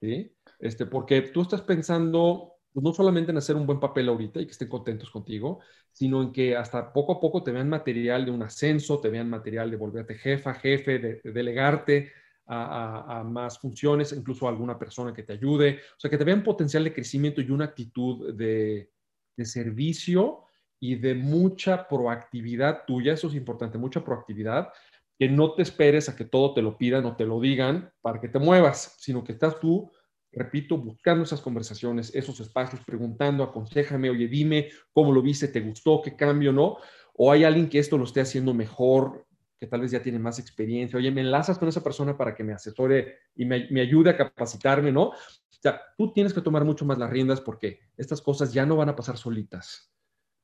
¿Sí? 0.00 0.34
Este, 0.58 0.86
porque 0.86 1.22
tú 1.22 1.42
estás 1.42 1.62
pensando 1.62 2.56
pues 2.76 2.84
no 2.84 2.92
solamente 2.92 3.30
en 3.30 3.38
hacer 3.38 3.56
un 3.56 3.64
buen 3.64 3.80
papel 3.80 4.06
ahorita 4.06 4.38
y 4.38 4.44
que 4.44 4.52
estén 4.52 4.68
contentos 4.68 5.10
contigo, 5.10 5.60
sino 5.92 6.20
en 6.20 6.30
que 6.30 6.54
hasta 6.54 6.92
poco 6.92 7.14
a 7.14 7.20
poco 7.20 7.42
te 7.42 7.50
vean 7.50 7.70
material 7.70 8.26
de 8.26 8.30
un 8.30 8.42
ascenso, 8.42 9.00
te 9.00 9.08
vean 9.08 9.30
material 9.30 9.70
de 9.70 9.78
volverte 9.78 10.14
jefa, 10.16 10.52
jefe, 10.52 10.98
de, 10.98 11.20
delegarte 11.24 12.12
a, 12.46 13.24
más 13.26 13.58
funciones, 13.58 14.12
incluso 14.12 14.46
a 14.46 14.50
alguna 14.50 14.78
persona 14.78 15.14
que 15.14 15.22
te 15.22 15.32
ayude, 15.32 15.80
o 15.96 15.98
sea, 15.98 16.10
que 16.10 16.18
te 16.18 16.24
vean 16.24 16.44
potencial 16.44 16.84
de 16.84 16.92
crecimiento 16.92 17.40
y 17.40 17.50
una 17.50 17.64
actitud 17.64 18.34
de, 18.34 18.90
de 19.34 19.44
servicio 19.46 20.42
y 20.78 20.96
de 20.96 21.14
mucha 21.14 21.88
proactividad 21.88 22.84
tuya, 22.86 23.14
eso 23.14 23.28
es 23.28 23.34
importante, 23.34 23.78
mucha 23.78 24.04
proactividad, 24.04 24.68
que 25.18 25.28
no 25.28 25.54
te 25.54 25.62
esperes 25.62 26.08
a 26.08 26.16
que 26.16 26.24
todo 26.24 26.54
te 26.54 26.62
lo 26.62 26.76
pidan 26.76 27.04
o 27.06 27.16
te 27.16 27.24
lo 27.24 27.40
digan 27.40 27.90
para 28.02 28.20
que 28.20 28.28
te 28.28 28.38
muevas, 28.38 28.96
sino 28.98 29.24
que 29.24 29.32
estás 29.32 29.58
tú 29.60 29.90
repito, 30.36 30.76
buscando 30.76 31.24
esas 31.24 31.40
conversaciones, 31.40 32.14
esos 32.14 32.38
espacios, 32.40 32.82
preguntando, 32.84 33.42
aconsejame, 33.42 34.10
oye, 34.10 34.28
dime 34.28 34.68
cómo 34.92 35.10
lo 35.10 35.22
viste, 35.22 35.48
te 35.48 35.60
gustó, 35.60 36.02
qué 36.02 36.14
cambio, 36.14 36.52
¿no? 36.52 36.76
O 37.14 37.32
hay 37.32 37.44
alguien 37.44 37.70
que 37.70 37.78
esto 37.78 37.96
lo 37.96 38.04
esté 38.04 38.20
haciendo 38.20 38.52
mejor, 38.52 39.26
que 39.58 39.66
tal 39.66 39.80
vez 39.80 39.90
ya 39.90 40.02
tiene 40.02 40.18
más 40.18 40.38
experiencia, 40.38 40.98
oye, 40.98 41.10
me 41.10 41.22
enlazas 41.22 41.58
con 41.58 41.68
esa 41.68 41.82
persona 41.82 42.18
para 42.18 42.34
que 42.34 42.44
me 42.44 42.52
asesore 42.52 43.20
y 43.34 43.46
me, 43.46 43.66
me 43.70 43.80
ayude 43.80 44.10
a 44.10 44.16
capacitarme, 44.16 44.92
¿no? 44.92 45.04
O 45.04 45.14
sea, 45.62 45.80
tú 45.96 46.12
tienes 46.12 46.34
que 46.34 46.42
tomar 46.42 46.66
mucho 46.66 46.84
más 46.84 46.98
las 46.98 47.08
riendas 47.08 47.40
porque 47.40 47.80
estas 47.96 48.20
cosas 48.20 48.52
ya 48.52 48.66
no 48.66 48.76
van 48.76 48.90
a 48.90 48.96
pasar 48.96 49.16
solitas. 49.16 49.90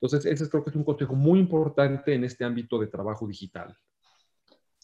Entonces, 0.01 0.25
ese 0.25 0.49
creo 0.49 0.65
que 0.65 0.71
es 0.71 0.77
un 0.77 0.85
consejo 0.85 1.15
muy 1.15 1.39
importante 1.39 2.15
en 2.15 2.25
este 2.25 2.45
ámbito 2.45 2.79
de 2.79 2.87
trabajo 2.87 3.27
digital. 3.27 3.77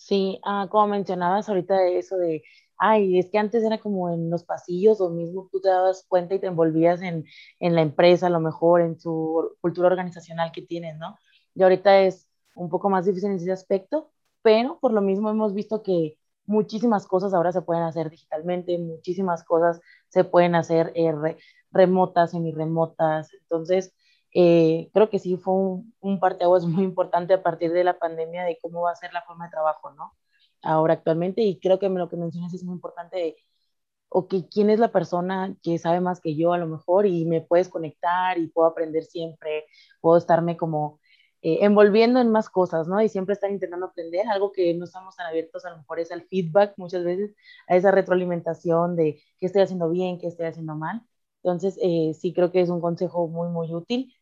Sí, 0.00 0.38
ah, 0.44 0.68
como 0.70 0.86
mencionabas 0.88 1.48
ahorita 1.48 1.76
de 1.76 1.98
eso 1.98 2.16
de 2.16 2.42
ay, 2.78 3.18
es 3.18 3.28
que 3.30 3.38
antes 3.38 3.64
era 3.64 3.78
como 3.78 4.10
en 4.10 4.30
los 4.30 4.44
pasillos 4.44 5.00
o 5.00 5.10
mismo 5.10 5.48
tú 5.50 5.60
te 5.60 5.68
dabas 5.68 6.04
cuenta 6.08 6.34
y 6.34 6.38
te 6.40 6.46
envolvías 6.46 7.02
en, 7.02 7.24
en 7.58 7.74
la 7.74 7.82
empresa, 7.82 8.28
a 8.28 8.30
lo 8.30 8.38
mejor 8.40 8.80
en 8.80 8.98
su 9.00 9.56
cultura 9.60 9.88
organizacional 9.88 10.52
que 10.52 10.62
tienes, 10.62 10.96
¿no? 10.98 11.18
Y 11.54 11.62
ahorita 11.62 12.00
es 12.02 12.28
un 12.54 12.68
poco 12.70 12.88
más 12.90 13.04
difícil 13.06 13.30
en 13.30 13.36
ese 13.36 13.50
aspecto, 13.52 14.12
pero 14.42 14.78
por 14.80 14.92
lo 14.92 15.00
mismo 15.02 15.28
hemos 15.30 15.52
visto 15.54 15.82
que 15.82 16.16
muchísimas 16.46 17.06
cosas 17.06 17.34
ahora 17.34 17.50
se 17.52 17.62
pueden 17.62 17.82
hacer 17.82 18.08
digitalmente, 18.10 18.78
muchísimas 18.78 19.42
cosas 19.44 19.80
se 20.08 20.22
pueden 20.24 20.54
hacer 20.54 20.92
eh, 20.94 21.12
remotas, 21.72 22.30
semi-remotas. 22.30 23.32
Entonces, 23.34 23.92
eh, 24.34 24.90
creo 24.92 25.10
que 25.10 25.18
sí 25.18 25.36
fue 25.36 25.54
un, 25.54 25.94
un 26.00 26.20
parteaguas 26.20 26.64
muy 26.66 26.84
importante 26.84 27.34
a 27.34 27.42
partir 27.42 27.72
de 27.72 27.84
la 27.84 27.98
pandemia 27.98 28.44
de 28.44 28.58
cómo 28.62 28.82
va 28.82 28.92
a 28.92 28.96
ser 28.96 29.12
la 29.12 29.22
forma 29.22 29.46
de 29.46 29.50
trabajo, 29.52 29.90
¿no? 29.92 30.12
Ahora 30.62 30.94
actualmente, 30.94 31.42
y 31.42 31.60
creo 31.60 31.78
que 31.78 31.88
lo 31.88 32.08
que 32.08 32.16
mencionas 32.16 32.52
es 32.54 32.64
muy 32.64 32.74
importante 32.74 33.16
de, 33.18 33.36
o 34.08 34.28
que 34.28 34.48
quién 34.48 34.70
es 34.70 34.78
la 34.78 34.92
persona 34.92 35.54
que 35.62 35.78
sabe 35.78 36.00
más 36.00 36.20
que 36.20 36.34
yo 36.36 36.52
a 36.52 36.58
lo 36.58 36.66
mejor 36.66 37.06
y 37.06 37.24
me 37.26 37.42
puedes 37.42 37.68
conectar 37.68 38.38
y 38.38 38.48
puedo 38.48 38.68
aprender 38.68 39.04
siempre, 39.04 39.66
puedo 40.00 40.16
estarme 40.18 40.56
como 40.56 41.00
eh, 41.42 41.58
envolviendo 41.62 42.20
en 42.20 42.30
más 42.32 42.48
cosas, 42.50 42.88
¿no? 42.88 43.00
Y 43.02 43.08
siempre 43.08 43.34
estar 43.34 43.50
intentando 43.50 43.86
aprender, 43.86 44.26
algo 44.28 44.50
que 44.52 44.74
no 44.74 44.84
estamos 44.86 45.14
tan 45.16 45.26
abiertos 45.26 45.64
a 45.64 45.70
lo 45.70 45.78
mejor 45.78 46.00
es 46.00 46.10
al 46.10 46.22
feedback 46.26 46.74
muchas 46.78 47.04
veces, 47.04 47.34
a 47.68 47.76
esa 47.76 47.90
retroalimentación 47.90 48.96
de 48.96 49.20
qué 49.38 49.46
estoy 49.46 49.62
haciendo 49.62 49.90
bien, 49.90 50.18
qué 50.18 50.26
estoy 50.28 50.46
haciendo 50.46 50.74
mal. 50.74 51.02
Entonces, 51.42 51.78
eh, 51.82 52.12
sí 52.14 52.32
creo 52.32 52.50
que 52.50 52.60
es 52.60 52.70
un 52.70 52.80
consejo 52.80 53.28
muy, 53.28 53.48
muy 53.48 53.72
útil. 53.74 54.12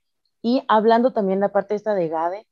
Y 0.47 0.63
hablando 0.69 1.13
también 1.13 1.41
la 1.41 1.51
parte 1.51 1.75
esta 1.75 1.93
de 1.97 2.09
GADE, 2.09 2.47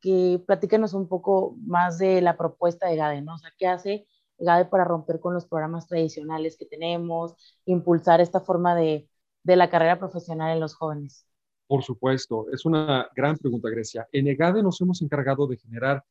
que 0.00 0.42
platícanos 0.46 0.94
un 0.94 1.08
poco 1.08 1.58
más 1.66 1.98
de 1.98 2.22
la 2.22 2.38
propuesta 2.38 2.88
de 2.88 2.96
GADE, 2.96 3.20
¿no? 3.20 3.34
O 3.34 3.38
sea, 3.38 3.52
¿qué 3.58 3.66
hace 3.66 4.06
GADE 4.38 4.64
para 4.64 4.84
romper 4.86 5.20
con 5.20 5.34
los 5.34 5.44
programas 5.44 5.86
tradicionales 5.86 6.56
que 6.56 6.64
tenemos, 6.64 7.34
impulsar 7.66 8.22
esta 8.22 8.40
forma 8.40 8.74
de, 8.74 9.10
de 9.42 9.56
la 9.56 9.68
carrera 9.68 9.98
profesional 9.98 10.54
en 10.54 10.60
los 10.60 10.74
jóvenes? 10.74 11.26
Por 11.66 11.82
supuesto, 11.82 12.46
es 12.50 12.64
una 12.64 13.10
gran 13.14 13.36
pregunta, 13.36 13.68
Grecia. 13.68 14.08
En 14.10 14.26
EGADE 14.26 14.62
nos 14.62 14.80
hemos 14.80 15.02
encargado 15.02 15.46
de 15.46 15.58
generar 15.58 16.02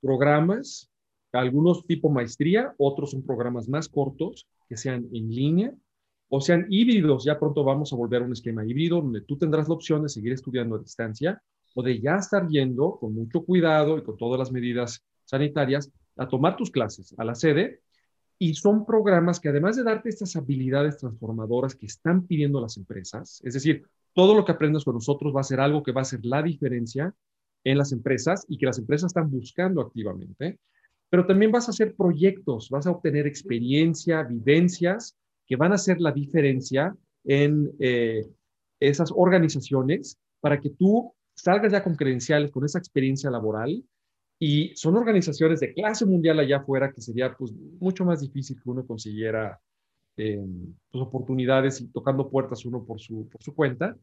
programas, 0.00 0.90
algunos 1.32 1.84
tipo 1.84 2.08
maestría, 2.08 2.74
otros 2.78 3.10
son 3.10 3.26
programas 3.26 3.68
más 3.68 3.90
cortos, 3.90 4.46
que 4.70 4.78
sean 4.78 5.06
en 5.12 5.28
línea 5.28 5.74
o 6.28 6.40
sean 6.40 6.66
híbridos. 6.68 7.24
Ya 7.24 7.38
pronto 7.38 7.64
vamos 7.64 7.92
a 7.92 7.96
volver 7.96 8.22
a 8.22 8.26
un 8.26 8.32
esquema 8.32 8.64
híbrido 8.64 9.00
donde 9.00 9.22
tú 9.22 9.36
tendrás 9.36 9.68
la 9.68 9.74
opción 9.74 10.02
de 10.02 10.08
seguir 10.08 10.32
estudiando 10.32 10.76
a 10.76 10.78
distancia 10.78 11.42
o 11.74 11.82
de 11.82 12.00
ya 12.00 12.16
estar 12.16 12.48
yendo 12.48 12.98
con 12.98 13.14
mucho 13.14 13.42
cuidado 13.42 13.98
y 13.98 14.02
con 14.02 14.16
todas 14.16 14.38
las 14.38 14.52
medidas 14.52 15.04
sanitarias 15.24 15.90
a 16.16 16.28
tomar 16.28 16.56
tus 16.56 16.70
clases 16.70 17.14
a 17.18 17.24
la 17.24 17.34
sede. 17.34 17.80
Y 18.38 18.54
son 18.54 18.86
programas 18.86 19.40
que 19.40 19.48
además 19.48 19.76
de 19.76 19.82
darte 19.82 20.08
estas 20.08 20.36
habilidades 20.36 20.98
transformadoras 20.98 21.74
que 21.74 21.86
están 21.86 22.26
pidiendo 22.26 22.60
las 22.60 22.76
empresas, 22.76 23.40
es 23.44 23.54
decir, 23.54 23.84
todo 24.14 24.34
lo 24.34 24.44
que 24.44 24.52
aprendas 24.52 24.84
con 24.84 24.94
nosotros 24.94 25.34
va 25.34 25.40
a 25.40 25.44
ser 25.44 25.60
algo 25.60 25.82
que 25.82 25.92
va 25.92 26.00
a 26.00 26.02
hacer 26.02 26.20
la 26.22 26.42
diferencia 26.42 27.12
en 27.64 27.78
las 27.78 27.90
empresas 27.92 28.44
y 28.48 28.56
que 28.56 28.66
las 28.66 28.78
empresas 28.78 29.08
están 29.08 29.30
buscando 29.30 29.80
activamente, 29.80 30.60
pero 31.10 31.26
también 31.26 31.50
vas 31.50 31.68
a 31.68 31.72
hacer 31.72 31.96
proyectos, 31.96 32.68
vas 32.70 32.86
a 32.86 32.90
obtener 32.90 33.26
experiencia, 33.26 34.22
vivencias 34.22 35.16
que 35.48 35.56
van 35.56 35.72
a 35.72 35.76
hacer 35.76 36.00
la 36.00 36.12
diferencia 36.12 36.94
en 37.24 37.72
eh, 37.80 38.24
esas 38.78 39.10
organizaciones 39.14 40.18
para 40.40 40.60
que 40.60 40.70
tú 40.70 41.12
salgas 41.34 41.72
ya 41.72 41.82
con 41.82 41.96
credenciales, 41.96 42.50
con 42.50 42.64
esa 42.64 42.78
experiencia 42.78 43.30
laboral. 43.30 43.82
Y 44.40 44.76
son 44.76 44.96
organizaciones 44.96 45.58
de 45.58 45.74
clase 45.74 46.06
mundial 46.06 46.38
allá 46.38 46.58
afuera 46.58 46.92
que 46.92 47.00
sería 47.00 47.34
pues 47.34 47.52
mucho 47.80 48.04
más 48.04 48.20
difícil 48.20 48.56
que 48.62 48.70
uno 48.70 48.86
consiguiera 48.86 49.58
eh, 50.16 50.46
pues, 50.92 51.02
oportunidades 51.02 51.80
y 51.80 51.88
tocando 51.88 52.30
puertas 52.30 52.64
uno 52.64 52.84
por 52.84 53.00
su, 53.00 53.28
por 53.28 53.42
su 53.42 53.52
cuenta, 53.54 53.96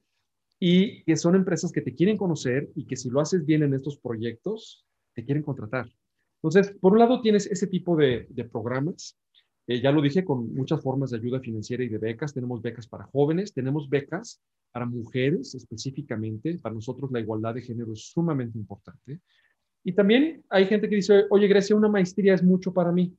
y 0.59 1.03
que 1.03 1.15
son 1.15 1.35
empresas 1.35 1.71
que 1.71 1.81
te 1.81 1.93
quieren 1.93 2.17
conocer 2.17 2.69
y 2.75 2.85
que 2.85 2.97
si 2.97 3.09
lo 3.09 3.21
haces 3.21 3.45
bien 3.45 3.63
en 3.63 3.73
estos 3.73 3.97
proyectos, 3.97 4.85
te 5.13 5.23
quieren 5.23 5.43
contratar. 5.43 5.89
Entonces, 6.41 6.75
por 6.81 6.93
un 6.93 6.99
lado 6.99 7.21
tienes 7.21 7.45
ese 7.47 7.67
tipo 7.67 7.95
de 7.95 8.49
programas, 8.51 9.17
eh, 9.67 9.81
ya 9.81 9.91
lo 9.91 10.01
dije, 10.01 10.23
con 10.23 10.53
muchas 10.53 10.81
formas 10.81 11.11
de 11.11 11.17
ayuda 11.17 11.39
financiera 11.39 11.83
y 11.83 11.89
de 11.89 11.97
becas. 11.97 12.33
Tenemos 12.33 12.61
becas 12.61 12.87
para 12.87 13.05
jóvenes, 13.05 13.53
tenemos 13.53 13.89
becas 13.89 14.41
para 14.71 14.85
mujeres 14.85 15.55
específicamente. 15.55 16.59
Para 16.59 16.75
nosotros 16.75 17.11
la 17.11 17.19
igualdad 17.19 17.55
de 17.55 17.61
género 17.61 17.93
es 17.93 18.11
sumamente 18.11 18.57
importante. 18.57 19.19
Y 19.83 19.93
también 19.93 20.43
hay 20.49 20.65
gente 20.65 20.89
que 20.89 20.95
dice, 20.95 21.25
oye, 21.29 21.47
Grecia, 21.47 21.75
una 21.75 21.89
maestría 21.89 22.33
es 22.33 22.43
mucho 22.43 22.73
para 22.73 22.91
mí 22.91 23.15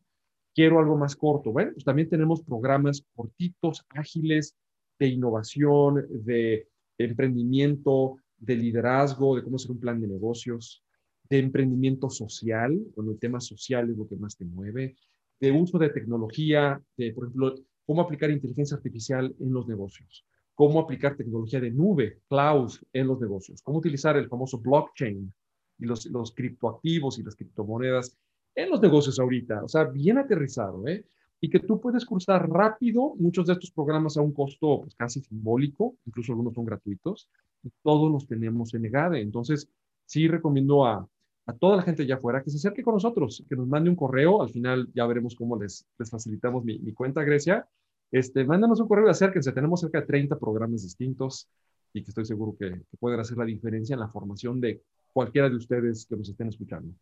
quiero 0.56 0.78
algo 0.78 0.96
más 0.96 1.14
corto. 1.14 1.52
Bueno, 1.52 1.72
pues 1.74 1.84
también 1.84 2.08
tenemos 2.08 2.42
programas 2.42 3.04
cortitos, 3.14 3.84
ágiles, 3.90 4.56
de 4.98 5.08
innovación, 5.08 6.06
de 6.10 6.66
emprendimiento, 6.96 8.16
de 8.38 8.56
liderazgo, 8.56 9.36
de 9.36 9.42
cómo 9.42 9.56
hacer 9.56 9.70
un 9.70 9.80
plan 9.80 10.00
de 10.00 10.08
negocios, 10.08 10.82
de 11.28 11.38
emprendimiento 11.40 12.08
social, 12.08 12.80
cuando 12.94 13.12
el 13.12 13.18
tema 13.18 13.38
social 13.38 13.90
es 13.90 13.98
lo 13.98 14.08
que 14.08 14.16
más 14.16 14.36
te 14.36 14.46
mueve, 14.46 14.96
de 15.40 15.52
uso 15.52 15.78
de 15.78 15.90
tecnología, 15.90 16.80
de, 16.96 17.12
por 17.12 17.24
ejemplo, 17.24 17.54
cómo 17.84 18.02
aplicar 18.02 18.30
inteligencia 18.30 18.76
artificial 18.76 19.34
en 19.38 19.52
los 19.52 19.66
negocios, 19.66 20.24
cómo 20.54 20.80
aplicar 20.80 21.16
tecnología 21.16 21.60
de 21.60 21.70
nube, 21.70 22.20
cloud 22.28 22.72
en 22.92 23.06
los 23.06 23.20
negocios, 23.20 23.62
cómo 23.62 23.78
utilizar 23.78 24.16
el 24.16 24.28
famoso 24.28 24.58
blockchain 24.58 25.32
y 25.78 25.84
los, 25.84 26.06
los 26.06 26.32
criptoactivos 26.34 27.18
y 27.18 27.22
las 27.22 27.36
criptomonedas 27.36 28.16
en 28.56 28.70
los 28.70 28.80
negocios 28.80 29.18
ahorita, 29.18 29.62
o 29.62 29.68
sea, 29.68 29.84
bien 29.84 30.18
aterrizado, 30.18 30.86
¿eh? 30.88 31.04
Y 31.38 31.50
que 31.50 31.60
tú 31.60 31.78
puedes 31.78 32.06
cursar 32.06 32.48
rápido 32.48 33.14
muchos 33.16 33.46
de 33.46 33.52
estos 33.52 33.70
programas 33.70 34.16
a 34.16 34.22
un 34.22 34.32
costo 34.32 34.80
pues, 34.80 34.94
casi 34.94 35.20
simbólico, 35.20 35.96
incluso 36.06 36.32
algunos 36.32 36.54
son 36.54 36.64
gratuitos, 36.64 37.28
y 37.62 37.70
todos 37.82 38.10
los 38.10 38.26
tenemos 38.26 38.72
en 38.72 38.86
EGADE. 38.86 39.20
Entonces, 39.20 39.68
sí 40.06 40.26
recomiendo 40.26 40.86
a, 40.86 41.06
a 41.46 41.52
toda 41.52 41.76
la 41.76 41.82
gente 41.82 42.02
allá 42.02 42.16
afuera 42.16 42.42
que 42.42 42.50
se 42.50 42.56
acerque 42.56 42.82
con 42.82 42.94
nosotros, 42.94 43.44
que 43.48 43.56
nos 43.56 43.66
mande 43.68 43.88
un 43.88 43.96
correo, 43.96 44.42
al 44.42 44.50
final 44.50 44.88
ya 44.94 45.06
veremos 45.06 45.34
cómo 45.36 45.56
les, 45.56 45.86
les 45.98 46.10
facilitamos 46.10 46.64
mi, 46.64 46.78
mi 46.80 46.92
cuenta 46.92 47.22
Grecia. 47.22 47.66
Este, 48.10 48.44
mándanos 48.44 48.80
un 48.80 48.88
correo 48.88 49.06
y 49.06 49.10
acérquense, 49.10 49.52
tenemos 49.52 49.80
cerca 49.80 50.00
de 50.00 50.06
30 50.06 50.38
programas 50.38 50.82
distintos 50.82 51.48
y 51.92 52.02
que 52.02 52.10
estoy 52.10 52.24
seguro 52.24 52.56
que, 52.58 52.70
que 52.70 52.96
pueden 52.98 53.20
hacer 53.20 53.38
la 53.38 53.44
diferencia 53.44 53.94
en 53.94 54.00
la 54.00 54.08
formación 54.08 54.60
de 54.60 54.82
cualquiera 55.12 55.48
de 55.48 55.56
ustedes 55.56 56.06
que 56.06 56.16
nos 56.16 56.28
estén 56.28 56.48
escuchando. 56.48 56.92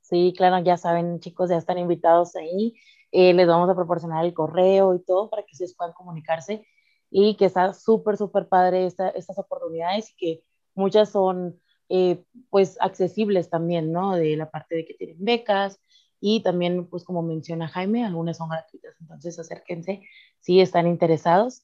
Sí, 0.00 0.32
claro, 0.36 0.62
ya 0.64 0.76
saben, 0.76 1.18
chicos, 1.20 1.50
ya 1.50 1.56
están 1.56 1.78
invitados 1.78 2.36
ahí. 2.36 2.74
Eh, 3.10 3.32
les 3.32 3.46
vamos 3.46 3.70
a 3.70 3.74
proporcionar 3.74 4.24
el 4.24 4.34
correo 4.34 4.94
y 4.94 5.02
todo 5.02 5.30
para 5.30 5.42
que 5.42 5.52
ustedes 5.52 5.74
puedan 5.74 5.94
comunicarse 5.94 6.66
y 7.10 7.36
que 7.36 7.44
está 7.46 7.72
súper, 7.72 8.16
súper 8.16 8.48
padre 8.48 8.86
esta, 8.86 9.08
estas 9.10 9.38
oportunidades 9.38 10.10
y 10.10 10.16
que 10.16 10.42
muchas 10.74 11.10
son 11.10 11.60
eh, 11.88 12.24
pues 12.50 12.76
accesibles 12.80 13.50
también, 13.50 13.92
¿no? 13.92 14.16
De 14.16 14.36
la 14.36 14.50
parte 14.50 14.76
de 14.76 14.84
que 14.84 14.94
tienen 14.94 15.16
becas 15.18 15.80
y 16.20 16.42
también, 16.42 16.86
pues 16.86 17.04
como 17.04 17.22
menciona 17.22 17.68
Jaime, 17.68 18.04
algunas 18.04 18.38
son 18.38 18.48
gratuitas, 18.48 18.94
entonces 19.00 19.38
acérquense 19.38 20.02
si 20.40 20.60
están 20.60 20.86
interesados. 20.86 21.62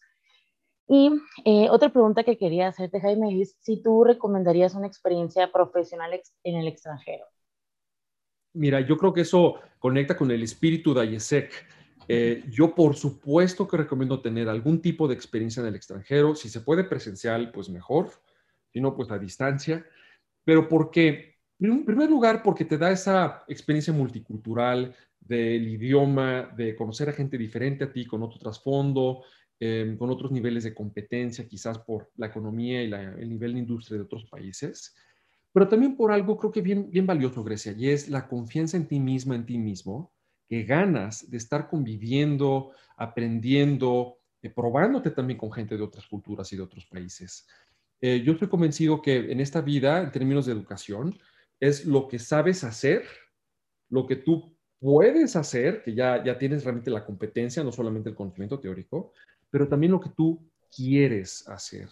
Y 0.87 1.11
eh, 1.45 1.69
otra 1.71 1.91
pregunta 1.91 2.25
que 2.25 2.37
quería 2.37 2.69
hacerte, 2.69 3.01
Jaime, 3.01 3.41
es 3.41 3.57
si 3.61 3.81
tú 3.81 4.05
recomendarías 4.05 4.75
una 4.75 4.89
experiencia 4.89 5.51
profesional 5.53 6.21
en 6.43 6.57
el 6.57 6.67
extranjero. 6.67 7.25
Mira, 8.53 8.81
yo 8.81 8.97
creo 8.97 9.13
que 9.13 9.21
eso 9.21 9.55
conecta 9.79 10.17
con 10.17 10.31
el 10.31 10.43
espíritu 10.43 10.93
de 10.93 11.07
IESEC. 11.07 11.53
Eh, 12.09 12.43
yo, 12.51 12.75
por 12.75 12.97
supuesto, 12.97 13.69
que 13.69 13.77
recomiendo 13.77 14.21
tener 14.21 14.49
algún 14.49 14.83
tipo 14.83 15.07
de 15.07 15.15
experiencia 15.15 15.61
en 15.61 15.69
el 15.69 15.77
extranjero. 15.77 16.35
Si 16.35 16.49
se 16.49 16.61
puede 16.61 16.83
presencial, 16.83 17.53
pues 17.53 17.71
mejor. 17.71 18.11
Si 18.73 18.81
no, 18.81 18.97
pues 18.97 19.11
a 19.13 19.19
distancia. 19.19 19.87
Pero 20.51 20.69
porque, 20.69 21.37
en 21.61 21.85
primer 21.85 22.11
lugar, 22.11 22.43
porque 22.43 22.65
te 22.65 22.77
da 22.77 22.91
esa 22.91 23.45
experiencia 23.47 23.93
multicultural 23.93 24.93
del 25.21 25.69
idioma, 25.69 26.53
de 26.57 26.75
conocer 26.75 27.09
a 27.09 27.13
gente 27.13 27.39
diferente 27.39 27.85
a 27.85 27.93
ti, 27.93 28.05
con 28.05 28.21
otro 28.25 28.41
trasfondo, 28.41 29.23
em, 29.61 29.97
con 29.97 30.11
otros 30.11 30.33
niveles 30.33 30.65
de 30.65 30.75
competencia, 30.75 31.47
quizás 31.47 31.79
por 31.79 32.11
la 32.17 32.27
economía 32.27 32.83
y 32.83 32.93
el 32.93 33.29
nivel 33.29 33.53
de 33.53 33.61
industria 33.61 33.99
de 33.99 34.05
otros 34.05 34.25
países 34.25 34.93
pero 35.53 35.69
también 35.69 35.97
por 35.97 36.13
algo 36.13 36.37
creo 36.37 36.53
que 36.53 36.61
bien, 36.61 36.91
bien 36.91 37.07
valioso, 37.07 37.43
Grecia, 37.43 37.75
y 37.77 37.89
es 37.89 38.09
la 38.09 38.29
confianza 38.29 38.77
en 38.77 38.87
ti 38.87 39.01
misma, 39.01 39.35
en 39.35 39.47
ti 39.47 39.59
mismo, 39.59 40.13
que 40.49 40.63
ganas 40.63 41.29
de 41.31 41.37
estar 41.37 41.69
conviviendo, 41.69 42.73
aprendiendo, 42.97 44.19
eh, 44.43 44.51
probándote 44.51 45.11
también 45.11 45.39
con 45.39 45.53
gente 45.53 45.77
de 45.77 45.83
otras 45.83 46.07
culturas 46.07 46.53
y 46.53 46.57
de 46.57 46.63
otros 46.63 46.87
países. 46.87 47.49
Eh, 48.01 48.23
yo 48.25 48.33
estoy 48.33 48.49
convencido 48.49 49.03
que 49.03 49.31
en 49.31 49.41
esta 49.41 49.61
vida, 49.61 50.03
en 50.03 50.11
términos 50.11 50.47
de 50.47 50.53
educación, 50.53 51.19
es 51.59 51.85
lo 51.85 52.09
que 52.09 52.19
sabes 52.19 52.65
hacer, 52.65 53.05
lo 53.91 54.07
que 54.07 54.17
tú 54.17 54.57
puedes 54.79 55.37
hacer, 55.37 55.83
que 55.83 55.95
ya, 55.95 56.25
ya 56.25 56.39
tienes 56.39 56.65
realmente 56.65 56.91
la 56.91 57.05
competencia, 57.05 57.63
no 57.63 57.73
solamente 57.73 58.09
el 58.09 58.15
conocimiento 58.15 58.59
teórico, 58.59 59.13
pero 59.51 59.69
también 59.69 59.93
lo 59.93 60.01
que 60.01 60.11
tú 60.17 60.51
quieres 60.75 61.47
hacer. 61.49 61.89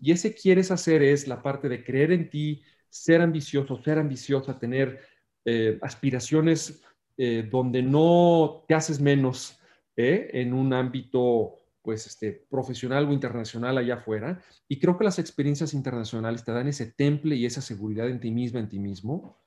Y 0.00 0.12
ese 0.12 0.34
quieres 0.34 0.70
hacer 0.70 1.02
es 1.02 1.28
la 1.28 1.42
parte 1.42 1.68
de 1.68 1.84
creer 1.84 2.12
en 2.12 2.30
ti, 2.30 2.62
ser 2.88 3.20
ambicioso, 3.20 3.82
ser 3.82 3.98
ambiciosa, 3.98 4.58
tener 4.58 5.00
eh, 5.44 5.78
aspiraciones 5.82 6.82
eh, 7.18 7.46
donde 7.50 7.82
no 7.82 8.64
te 8.66 8.74
haces 8.74 9.00
menos 9.00 9.58
en 10.02 10.54
un 10.54 10.72
ámbito 10.72 11.59
pues 11.82 12.06
este, 12.06 12.46
profesional 12.50 13.08
o 13.08 13.12
internacional 13.12 13.78
allá 13.78 13.94
afuera. 13.94 14.42
Y 14.68 14.78
creo 14.78 14.98
que 14.98 15.04
las 15.04 15.18
experiencias 15.18 15.74
internacionales 15.74 16.44
te 16.44 16.52
dan 16.52 16.68
ese 16.68 16.86
temple 16.86 17.36
y 17.36 17.46
esa 17.46 17.60
seguridad 17.60 18.08
en 18.08 18.20
ti 18.20 18.30
misma, 18.30 18.60
en 18.60 18.68
ti 18.68 18.78
mismo, 18.78 19.38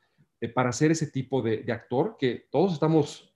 para 0.53 0.71
ser 0.71 0.91
ese 0.91 1.07
tipo 1.07 1.41
de, 1.41 1.65
actor 1.71 2.17
que 2.19 2.47
todos 2.51 2.73
estamos 2.73 3.29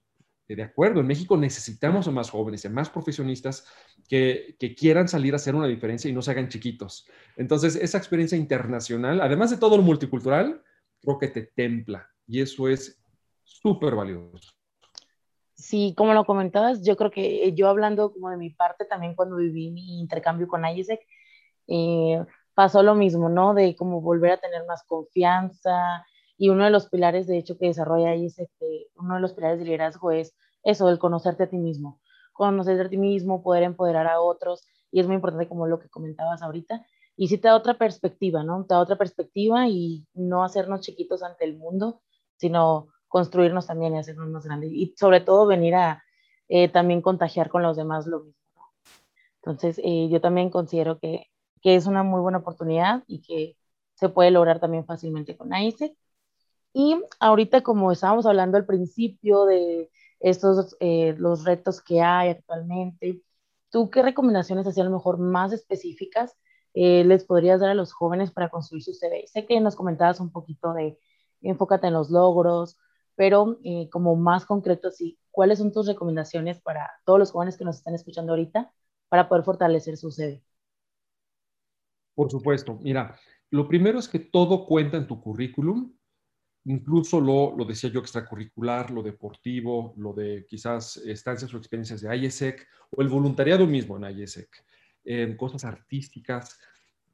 de 0.46 0.62
acuerdo, 0.62 1.00
en 1.00 1.06
México 1.06 1.36
necesitamos 1.36 2.08
a 2.08 2.10
más 2.10 2.30
jóvenes, 2.30 2.64
a 2.64 2.70
más 2.70 2.88
profesionistas 2.88 3.66
que, 4.08 4.56
quieran 4.78 5.06
salir 5.06 5.34
a 5.34 5.36
hacer 5.36 5.54
una 5.54 5.66
diferencia 5.66 6.08
y 6.08 6.14
no 6.14 6.22
se 6.22 6.30
hagan 6.30 6.48
chiquitos. 6.48 7.06
Entonces, 7.36 7.76
esa 7.76 7.98
experiencia 7.98 8.38
internacional, 8.38 9.20
además 9.20 9.50
de 9.50 9.58
todo 9.58 9.76
lo 9.76 9.82
multicultural, 9.82 10.62
creo 11.02 11.18
que 11.18 11.28
te 11.28 11.42
templa 11.42 12.10
y 12.26 12.40
eso 12.40 12.66
es 12.66 12.98
súper 13.44 13.94
valioso. 13.94 14.57
Sí, 15.58 15.92
como 15.96 16.14
lo 16.14 16.24
comentabas, 16.24 16.82
yo 16.84 16.96
creo 16.96 17.10
que 17.10 17.52
yo 17.54 17.68
hablando 17.68 18.12
como 18.12 18.30
de 18.30 18.36
mi 18.36 18.50
parte 18.50 18.84
también 18.84 19.14
cuando 19.16 19.36
viví 19.36 19.70
mi 19.72 20.00
intercambio 20.00 20.46
con 20.48 20.64
ISEC, 20.64 21.00
eh, 21.68 22.24
pasó 22.54 22.82
lo 22.82 22.94
mismo, 22.94 23.28
¿no? 23.28 23.54
De 23.54 23.74
como 23.76 24.00
volver 24.00 24.32
a 24.32 24.40
tener 24.40 24.64
más 24.66 24.84
confianza, 24.84 26.06
y 26.38 26.50
uno 26.50 26.64
de 26.64 26.70
los 26.70 26.88
pilares, 26.88 27.26
de 27.26 27.38
hecho, 27.38 27.58
que 27.58 27.66
desarrolla 27.66 28.14
es 28.14 28.38
este, 28.38 28.88
uno 28.96 29.16
de 29.16 29.20
los 29.20 29.34
pilares 29.34 29.58
de 29.58 29.64
liderazgo 29.64 30.12
es 30.12 30.36
eso, 30.62 30.88
el 30.88 30.98
conocerte 31.00 31.44
a 31.44 31.50
ti 31.50 31.58
mismo. 31.58 32.00
Conocerte 32.32 32.84
a 32.84 32.88
ti 32.88 32.96
mismo, 32.96 33.42
poder 33.42 33.64
empoderar 33.64 34.06
a 34.06 34.20
otros. 34.20 34.64
Y 34.92 35.00
es 35.00 35.06
muy 35.06 35.16
importante 35.16 35.48
como 35.48 35.66
lo 35.66 35.80
que 35.80 35.88
comentabas 35.88 36.40
ahorita. 36.42 36.86
Y 37.16 37.26
sí 37.28 37.38
te 37.38 37.48
da 37.48 37.56
otra 37.56 37.74
perspectiva, 37.74 38.44
¿no? 38.44 38.64
Te 38.66 38.74
da 38.74 38.80
otra 38.80 38.96
perspectiva 38.96 39.66
y 39.68 40.06
no 40.14 40.44
hacernos 40.44 40.80
chiquitos 40.82 41.24
ante 41.24 41.44
el 41.44 41.56
mundo, 41.56 42.02
sino 42.36 42.88
construirnos 43.08 43.66
también 43.66 43.94
y 43.94 43.98
hacernos 43.98 44.28
más 44.28 44.44
grandes. 44.44 44.70
Y 44.72 44.94
sobre 44.96 45.20
todo 45.20 45.46
venir 45.46 45.74
a 45.74 46.02
eh, 46.48 46.68
también 46.68 47.02
contagiar 47.02 47.48
con 47.50 47.62
los 47.62 47.76
demás 47.76 48.06
lo 48.06 48.20
mismo. 48.20 48.38
Entonces, 49.36 49.80
eh, 49.84 50.08
yo 50.10 50.20
también 50.20 50.50
considero 50.50 50.98
que, 50.98 51.26
que 51.62 51.76
es 51.76 51.86
una 51.86 52.02
muy 52.02 52.20
buena 52.20 52.38
oportunidad 52.38 53.04
y 53.06 53.22
que 53.22 53.56
se 53.94 54.08
puede 54.08 54.30
lograr 54.30 54.60
también 54.60 54.84
fácilmente 54.86 55.36
con 55.36 55.52
AISEC. 55.52 55.96
Y 56.72 57.00
ahorita, 57.20 57.62
como 57.62 57.92
estábamos 57.92 58.26
hablando 58.26 58.56
al 58.56 58.66
principio 58.66 59.44
de 59.46 59.90
estos, 60.20 60.76
eh, 60.80 61.14
los 61.18 61.44
retos 61.44 61.82
que 61.82 62.00
hay 62.00 62.30
actualmente, 62.30 63.22
¿tú 63.70 63.90
qué 63.90 64.02
recomendaciones, 64.02 64.66
así 64.66 64.80
a 64.80 64.84
lo 64.84 64.90
mejor 64.90 65.18
más 65.18 65.52
específicas, 65.52 66.36
eh, 66.74 67.04
les 67.04 67.24
podrías 67.24 67.60
dar 67.60 67.70
a 67.70 67.74
los 67.74 67.92
jóvenes 67.92 68.30
para 68.32 68.50
construir 68.50 68.84
su 68.84 68.94
CV? 68.94 69.26
Sé 69.26 69.46
que 69.46 69.60
nos 69.60 69.76
comentabas 69.76 70.20
un 70.20 70.30
poquito 70.30 70.72
de 70.74 70.98
enfócate 71.42 71.88
en 71.88 71.94
los 71.94 72.10
logros, 72.10 72.78
pero 73.18 73.58
eh, 73.64 73.88
como 73.90 74.14
más 74.14 74.46
concreto, 74.46 74.92
sí, 74.92 75.18
¿cuáles 75.32 75.58
son 75.58 75.72
tus 75.72 75.88
recomendaciones 75.88 76.60
para 76.60 76.88
todos 77.04 77.18
los 77.18 77.32
jóvenes 77.32 77.58
que 77.58 77.64
nos 77.64 77.78
están 77.78 77.96
escuchando 77.96 78.30
ahorita 78.30 78.72
para 79.08 79.28
poder 79.28 79.44
fortalecer 79.44 79.96
su 79.96 80.12
CV? 80.12 80.40
Por 82.14 82.30
supuesto, 82.30 82.78
mira, 82.80 83.18
lo 83.50 83.66
primero 83.66 83.98
es 83.98 84.08
que 84.08 84.20
todo 84.20 84.66
cuenta 84.66 84.96
en 84.96 85.08
tu 85.08 85.20
currículum 85.20 85.92
incluso 86.64 87.20
lo, 87.20 87.56
lo 87.56 87.64
decía 87.64 87.90
yo, 87.90 88.00
extracurricular, 88.00 88.90
lo 88.90 89.02
deportivo, 89.02 89.94
lo 89.96 90.12
de 90.12 90.46
quizás 90.46 90.98
estancias 90.98 91.52
o 91.54 91.56
experiencias 91.56 92.02
de 92.02 92.14
IESEC 92.14 92.68
o 92.90 93.02
el 93.02 93.08
voluntariado 93.08 93.66
mismo 93.66 93.96
en 93.96 94.16
IESEC, 94.16 94.48
cosas 95.38 95.64
artísticas, 95.64 96.60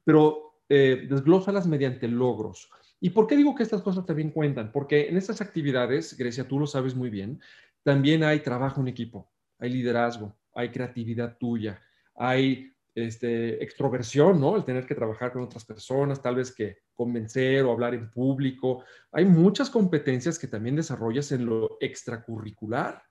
pero 0.03 0.59
eh, 0.67 1.07
desglósalas 1.09 1.67
mediante 1.67 2.07
logros. 2.07 2.69
¿Y 3.05 3.11
por 3.11 3.27
qué 3.27 3.35
digo 3.35 3.53
que 3.53 3.61
estas 3.61 3.83
cosas 3.83 4.03
también 4.03 4.31
cuentan? 4.31 4.71
Porque 4.71 5.09
en 5.09 5.15
estas 5.15 5.39
actividades, 5.39 6.17
Grecia, 6.17 6.47
tú 6.47 6.57
lo 6.57 6.65
sabes 6.65 6.95
muy 6.95 7.11
bien, 7.11 7.39
también 7.83 8.23
hay 8.23 8.39
trabajo 8.39 8.81
en 8.81 8.87
equipo, 8.87 9.31
hay 9.59 9.69
liderazgo, 9.69 10.35
hay 10.55 10.69
creatividad 10.69 11.37
tuya, 11.37 11.79
hay 12.15 12.73
este, 12.95 13.63
extroversión, 13.63 14.41
¿no? 14.41 14.55
El 14.55 14.65
tener 14.65 14.87
que 14.87 14.95
trabajar 14.95 15.31
con 15.31 15.43
otras 15.43 15.63
personas, 15.63 16.19
tal 16.19 16.37
vez 16.37 16.51
que 16.51 16.79
convencer 16.95 17.61
o 17.61 17.71
hablar 17.71 17.93
en 17.93 18.09
público. 18.09 18.83
Hay 19.11 19.25
muchas 19.25 19.69
competencias 19.69 20.39
que 20.39 20.47
también 20.47 20.75
desarrollas 20.75 21.31
en 21.31 21.45
lo 21.45 21.77
extracurricular, 21.79 23.03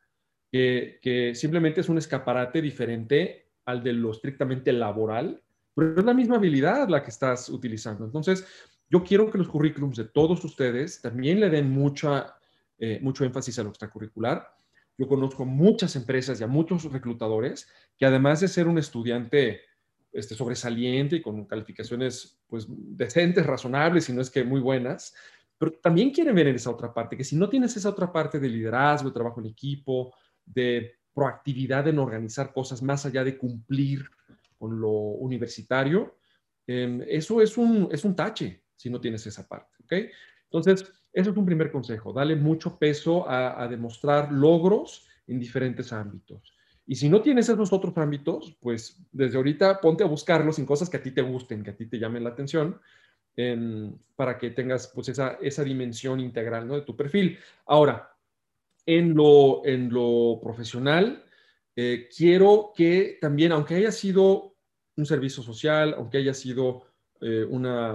que, 0.51 1.33
simplemente 1.37 1.83
es 1.83 1.89
un 1.89 1.99
escaparate 1.99 2.61
diferente 2.61 3.53
al 3.65 3.85
de 3.85 3.93
lo 3.93 4.11
estrictamente 4.11 4.73
laboral, 4.73 5.41
pero 5.73 6.01
es 6.01 6.05
la 6.05 6.15
misma 6.15 6.35
habilidad 6.35 6.89
la 6.89 7.05
que 7.05 7.11
estás 7.11 7.49
utilizando. 7.49 8.05
Entonces, 8.05 8.45
yo 8.89 9.03
quiero 9.03 9.31
que 9.31 9.39
los 9.39 9.49
currículums 9.49 9.97
de 9.97 10.05
todos 10.05 10.45
ustedes 10.45 11.01
también 11.01 11.41
le 11.41 11.51
den 11.51 11.71
mucha, 11.71 12.37
eh, 12.79 12.99
mucho 13.03 13.25
énfasis 13.25 13.59
a 13.59 13.63
lo 13.63 13.71
extracurricular. 13.71 14.49
Yo 14.97 15.09
conozco 15.09 15.45
muchas 15.45 15.97
empresas 15.97 16.41
y 16.41 16.45
a 16.45 16.47
muchos 16.47 16.85
reclutadores 16.85 17.69
que 17.97 18.07
además 18.07 18.41
de 18.41 18.49
ser 18.49 18.69
un 18.69 18.79
estudiante 18.79 19.63
este, 20.13 20.35
sobresaliente 20.35 21.17
y 21.17 21.23
con 21.23 21.45
calificaciones 21.47 22.41
pues 22.47 22.67
decentes, 22.69 23.45
razonables, 23.45 24.09
y 24.09 24.13
no 24.13 24.21
es 24.21 24.31
que 24.31 24.45
muy 24.45 24.61
buenas, 24.61 25.15
pero 25.59 25.73
también 25.73 26.11
quieren 26.11 26.35
ver 26.35 26.49
en 26.49 26.57
esa 26.57 26.71
otra 26.71 26.95
parte, 26.95 27.17
que 27.17 27.25
si 27.25 27.37
no 27.37 27.49
tienes 27.49 27.77
esa 27.77 27.89
otra 27.89 28.13
parte 28.13 28.39
de 28.39 28.49
liderazgo, 28.49 29.09
de 29.09 29.15
trabajo 29.15 29.41
en 29.41 29.47
equipo, 29.47 30.15
de 30.45 30.99
proactividad 31.13 31.89
en 31.89 31.99
organizar 31.99 32.53
cosas 32.53 32.83
más 32.83 33.07
allá 33.07 33.25
de 33.25 33.37
cumplir 33.37 34.05
con 34.59 34.81
lo 34.81 34.91
universitario, 34.91 36.17
em, 36.67 37.03
eso 37.09 37.41
es 37.41 37.59
un, 37.59 37.89
es 37.91 38.05
un 38.05 38.15
tache 38.15 38.64
si 38.77 38.91
no 38.91 39.01
tienes 39.01 39.27
esa 39.27 39.47
parte, 39.47 39.77
¿ok? 39.85 40.11
Entonces, 40.45 40.93
eso 41.13 41.31
es 41.31 41.37
un 41.37 41.47
primer 41.47 41.71
consejo, 41.71 42.13
dale 42.13 42.37
mucho 42.37 42.79
peso 42.79 43.29
a 43.29 43.67
demostrar 43.69 44.33
logros 44.33 45.07
en 45.27 45.39
diferentes 45.39 45.93
ámbitos. 45.93 46.55
Y 46.87 46.97
si 46.97 47.09
no 47.09 47.23
tienes 47.23 47.49
esos 47.49 47.73
otros 47.73 47.97
ámbitos, 47.97 48.57
pues 48.61 49.01
desde 49.11 49.37
ahorita 49.37 49.81
ponte 49.81 50.05
a 50.05 50.09
buscarlos 50.09 50.59
en 50.59 50.67
cosas 50.67 50.91
que 50.91 50.99
a 50.99 51.03
ti 51.03 51.13
te 51.13 51.23
gusten, 51.23 51.63
que 51.63 51.71
a 51.71 51.77
ti 51.77 51.87
te 51.87 51.99
llamen 51.99 52.25
la 52.25 52.31
atención, 52.31 52.79
para 54.15 54.39
que 54.39 54.51
tengas 54.51 54.89
pues 54.95 55.09
esa, 55.09 55.39
esa 55.41 55.65
dimensión 55.65 56.21
integral 56.21 56.69
¿no? 56.69 56.75
de 56.75 56.83
tu 56.83 56.95
perfil. 56.95 57.39
Ahora, 57.67 58.15
en 58.87 59.15
lo, 59.15 59.65
en 59.65 59.93
lo 59.93 60.39
profesional, 60.41 61.25
eh, 61.75 62.09
quiero 62.15 62.73
que 62.77 63.19
también, 63.21 63.51
aunque 63.51 63.75
haya 63.75 63.91
sido 63.91 64.55
un 64.97 65.07
servicio 65.07 65.43
social, 65.43 65.95
aunque 65.97 66.19
haya 66.19 66.35
sido 66.35 66.85
eh, 67.25 67.47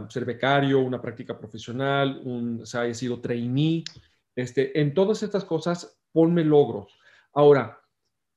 ser 0.10 0.26
becario, 0.26 0.80
una 0.80 1.02
práctica 1.02 1.38
profesional, 1.38 2.22
un, 2.26 2.62
o 2.64 2.66
sea, 2.66 2.92
sido 2.94 3.22
trainee, 3.22 3.84
este, 4.36 4.80
en 4.80 4.94
todas 4.94 5.24
estas 5.24 5.46
cosas, 5.46 6.00
ponme 6.12 6.44
logros. 6.44 6.98
Ahora, 7.34 7.80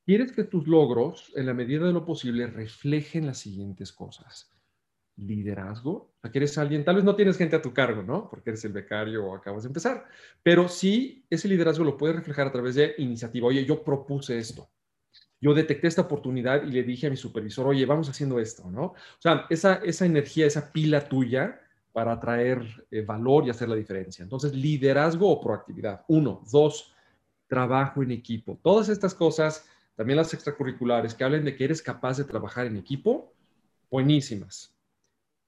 Quieres 0.04 0.32
que 0.32 0.42
tus 0.42 0.66
logros, 0.66 1.32
en 1.36 1.46
la 1.46 1.54
medida 1.54 1.86
de 1.86 1.92
lo 1.92 2.04
posible, 2.04 2.48
reflejen 2.48 3.26
las 3.26 3.38
siguientes 3.38 3.92
cosas. 3.92 4.50
Liderazgo, 5.16 5.92
o 5.92 6.20
sea, 6.20 6.32
que 6.32 6.38
eres 6.38 6.58
alguien, 6.58 6.84
tal 6.84 6.96
vez 6.96 7.04
no 7.04 7.14
tienes 7.14 7.36
gente 7.36 7.54
a 7.54 7.62
tu 7.62 7.72
cargo, 7.72 8.02
¿no? 8.02 8.28
Porque 8.28 8.50
eres 8.50 8.64
el 8.64 8.72
becario 8.72 9.24
o 9.24 9.36
acabas 9.36 9.62
de 9.62 9.68
empezar, 9.68 10.08
pero 10.42 10.68
sí 10.68 11.24
ese 11.30 11.46
liderazgo 11.46 11.84
lo 11.84 11.96
puedes 11.96 12.16
reflejar 12.16 12.48
a 12.48 12.52
través 12.52 12.74
de 12.74 12.94
iniciativa. 12.98 13.46
Oye, 13.46 13.64
yo 13.64 13.84
propuse 13.84 14.38
esto, 14.38 14.68
yo 15.42 15.52
detecté 15.52 15.88
esta 15.88 16.02
oportunidad 16.02 16.62
y 16.62 16.70
le 16.70 16.84
dije 16.84 17.08
a 17.08 17.10
mi 17.10 17.16
supervisor, 17.16 17.66
oye, 17.66 17.84
vamos 17.84 18.08
haciendo 18.08 18.38
esto, 18.38 18.70
¿no? 18.70 18.84
O 18.84 18.96
sea, 19.18 19.46
esa, 19.50 19.74
esa 19.84 20.06
energía, 20.06 20.46
esa 20.46 20.72
pila 20.72 21.08
tuya 21.08 21.60
para 21.92 22.18
traer 22.20 22.86
eh, 22.92 23.02
valor 23.02 23.44
y 23.44 23.50
hacer 23.50 23.68
la 23.68 23.74
diferencia. 23.74 24.22
Entonces, 24.22 24.54
liderazgo 24.54 25.28
o 25.28 25.40
proactividad. 25.40 26.04
Uno. 26.06 26.42
Dos, 26.50 26.94
trabajo 27.48 28.04
en 28.04 28.12
equipo. 28.12 28.58
Todas 28.62 28.88
estas 28.88 29.14
cosas 29.14 29.68
también 29.96 30.16
las 30.16 30.32
extracurriculares 30.32 31.12
que 31.12 31.24
hablen 31.24 31.44
de 31.44 31.56
que 31.56 31.64
eres 31.64 31.82
capaz 31.82 32.18
de 32.18 32.24
trabajar 32.24 32.66
en 32.66 32.76
equipo, 32.76 33.34
buenísimas. 33.90 34.72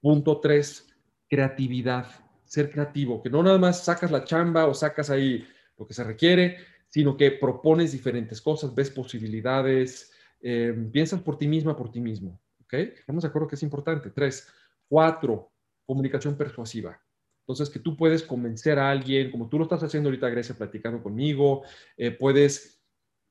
Punto 0.00 0.40
tres, 0.40 0.92
creatividad, 1.30 2.07
ser 2.44 2.70
creativo, 2.70 3.22
que 3.22 3.30
no 3.30 3.44
nada 3.44 3.59
más 3.59 3.85
sacas 3.85 4.11
la 4.11 4.24
chamba 4.24 4.66
o 4.66 4.74
sacas 4.74 5.09
ahí 5.09 5.46
lo 5.78 5.87
que 5.87 5.94
se 5.94 6.04
requiere, 6.04 6.59
sino 6.94 7.16
que 7.16 7.33
propones 7.33 7.90
diferentes 7.90 8.40
cosas, 8.40 8.72
ves 8.72 8.88
posibilidades, 8.88 10.12
em, 10.40 10.92
piensas 10.92 11.20
por 11.20 11.37
ti 11.37 11.48
misma, 11.48 11.76
por 11.76 11.90
ti 11.90 12.00
mismo. 12.00 12.40
¿Ok? 12.62 12.74
Estamos 12.74 13.24
de 13.24 13.28
acuerdo 13.30 13.48
que 13.48 13.57
es 13.57 13.64
importante. 13.64 14.11
Tres, 14.11 14.46
cuatro, 14.88 15.50
comunicación 15.85 16.37
persuasiva. 16.37 16.96
Entonces, 17.40 17.68
que 17.68 17.80
tú 17.80 17.96
puedes 17.96 18.22
convencer 18.22 18.78
a 18.78 18.92
alguien, 18.92 19.33
como 19.33 19.48
tú 19.48 19.59
lo 19.59 19.64
estás 19.64 19.83
haciendo 19.83 20.09
ahorita, 20.09 20.28
Grecia, 20.28 20.54
platicando 20.54 21.02
conmigo, 21.02 21.64
eh, 21.96 22.12
puedes 22.12 22.80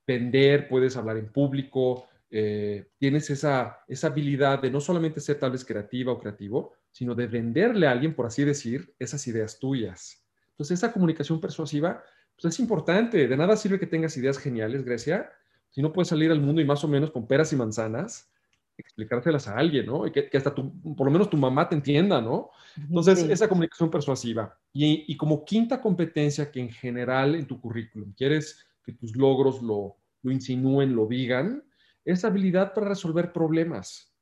vender, 0.06 0.68
puedes 0.68 0.98
hablar 0.98 1.16
en 1.16 1.32
público, 1.32 2.10
eh, 2.30 2.90
tienes 2.98 3.30
esa, 3.30 3.80
esa 3.88 4.08
habilidad 4.08 4.62
de 4.62 4.72
no 4.72 4.82
solamente 4.82 5.22
ser 5.22 5.40
tal 5.40 5.52
vez 5.52 5.64
creativa 5.64 6.12
o 6.12 6.20
creativo, 6.20 6.74
sino 6.92 7.16
de 7.16 7.28
venderle 7.28 7.88
a 7.88 7.92
alguien, 7.92 8.14
por 8.14 8.26
así 8.26 8.44
decir, 8.44 8.94
esas 9.00 9.26
ideas 9.26 9.58
tuyas. 9.58 10.22
Entonces, 10.50 10.80
esa 10.80 10.92
comunicación 10.92 11.40
persuasiva 11.40 12.04
pues 12.36 12.54
es 12.54 12.60
importante. 12.60 13.28
De 13.28 13.38
nada 13.38 13.56
sirve 13.56 13.80
que 13.80 13.88
tengas 13.88 14.18
ideas 14.18 14.38
geniales, 14.38 14.84
Grecia, 14.84 15.32
si 15.70 15.82
no 15.82 15.92
puedes 15.92 16.10
salir 16.10 16.32
al 16.32 16.42
mundo 16.42 16.62
y 16.62 16.66
más 16.66 16.84
o 16.84 16.88
menos 16.88 17.12
con 17.12 17.28
peras 17.28 17.52
y 17.54 17.56
manzanas, 17.56 18.32
explicárselas 18.78 19.48
a 19.48 19.58
alguien, 19.58 19.86
¿no? 19.86 20.06
Y 20.08 20.12
que, 20.12 20.30
hasta 20.34 20.54
tu, 20.54 20.72
por 20.96 21.06
lo 21.06 21.12
menos 21.12 21.30
tu 21.30 21.38
mamá 21.38 21.68
te 21.70 21.76
entienda, 21.76 22.22
¿no? 22.22 22.52
Entonces, 22.78 23.24
esa 23.24 23.48
comunicación 23.48 23.90
persuasiva. 23.90 24.58
Y, 24.72 25.06
y, 25.08 25.18
como 25.18 25.46
quinta 25.46 25.82
competencia 25.82 26.52
que 26.52 26.60
en 26.60 26.70
general 26.70 27.36
en 27.36 27.46
tu 27.46 27.60
currículum 27.60 28.14
quieres 28.14 28.66
que 28.84 28.94
tus 28.94 29.16
logros 29.16 29.62
lo, 29.62 29.98
lo 30.24 30.32
insinúen, 30.32 30.96
lo 30.96 31.06
digan, 31.06 31.64
es 32.04 32.26
habilidad 32.26 32.74
para 32.74 32.90
resolver 32.90 33.32
problemas, 33.32 34.14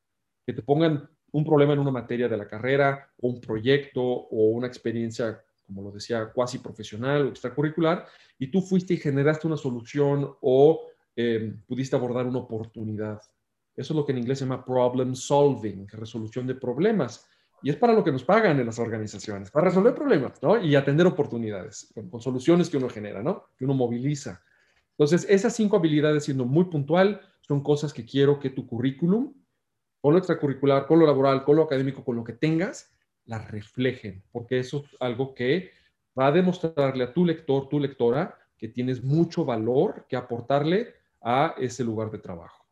que 0.46 0.54
te 0.54 0.62
pongan 0.62 1.10
un 1.32 1.46
problema 1.46 1.74
en 1.74 1.80
una 1.80 1.92
materia 1.92 2.28
de 2.28 2.38
la 2.38 2.48
carrera 2.48 3.10
o 3.22 3.30
un 3.30 3.40
proyecto 3.40 4.02
o 4.04 4.50
una 4.50 4.68
experiencia 4.68 5.42
como 5.74 5.88
lo 5.88 5.92
decía, 5.92 6.32
cuasi 6.34 6.60
profesional 6.60 7.26
o 7.26 7.30
extracurricular, 7.30 8.06
y 8.38 8.52
tú 8.52 8.62
fuiste 8.62 8.96
y 8.96 8.98
generaste 8.98 9.48
una 9.48 9.58
solución 9.58 10.36
o 10.42 10.88
em, 11.16 11.62
pudiste 11.68 11.96
abordar 11.96 12.28
una 12.28 12.40
oportunidad. 12.40 13.22
Eso 13.76 13.94
es 13.94 13.98
lo 13.98 14.06
que 14.06 14.12
en 14.12 14.18
inglés 14.18 14.40
se 14.40 14.46
llama 14.46 14.66
problem 14.66 15.16
solving, 15.16 15.88
resolución 15.88 16.46
de 16.46 16.56
problemas. 16.56 17.28
Y 17.64 17.70
es 17.70 17.78
para 17.78 17.94
lo 17.94 18.04
que 18.04 18.12
nos 18.12 18.24
pagan 18.24 18.60
en 18.60 18.66
las 18.66 18.80
organizaciones, 18.80 19.52
para 19.52 19.68
resolver 19.68 19.94
problemas, 19.94 20.42
¿no? 20.42 20.62
Y 20.62 20.76
atender 20.76 21.08
oportunidades 21.08 21.92
con, 21.94 22.10
con 22.10 22.20
soluciones 22.20 22.70
que 22.70 22.78
uno 22.78 22.90
genera, 22.90 23.22
¿no? 23.22 23.46
Que 23.58 23.66
uno 23.66 23.76
moviliza. 23.76 24.42
Entonces, 24.98 25.26
esas 25.30 25.56
cinco 25.56 25.78
habilidades, 25.78 26.26
siendo 26.26 26.46
muy 26.46 26.66
puntual, 26.66 27.22
son 27.42 27.62
cosas 27.62 27.94
que 27.94 28.06
quiero 28.06 28.40
que 28.40 28.50
tu 28.50 28.68
currículum, 28.68 29.34
con 30.02 30.14
lo 30.14 30.18
extracurricular, 30.18 30.88
con 30.88 31.00
lo 31.00 31.06
laboral, 31.06 31.44
con 31.44 31.56
lo 31.56 31.64
académico, 31.64 32.04
con 32.04 32.16
lo 32.16 32.24
que 32.24 32.34
tengas, 32.34 32.92
las 33.26 33.50
reflejen, 33.52 34.24
porque 34.32 34.60
eso 34.60 34.84
es 34.86 34.98
algo 35.00 35.34
que 35.34 35.72
va 36.18 36.28
a 36.28 36.32
demostrarle 36.32 37.04
a 37.04 37.14
tu 37.14 37.26
lector, 37.26 37.70
tu 37.70 37.80
lectora, 37.80 38.38
que 38.58 38.68
tienes 38.68 39.04
mucho 39.04 39.46
valor 39.46 40.06
que 40.08 40.16
aportarle 40.16 40.94
a 41.22 41.56
ese 41.58 41.84
lugar 41.84 42.12
de 42.12 42.20
trabajo. 42.20 42.66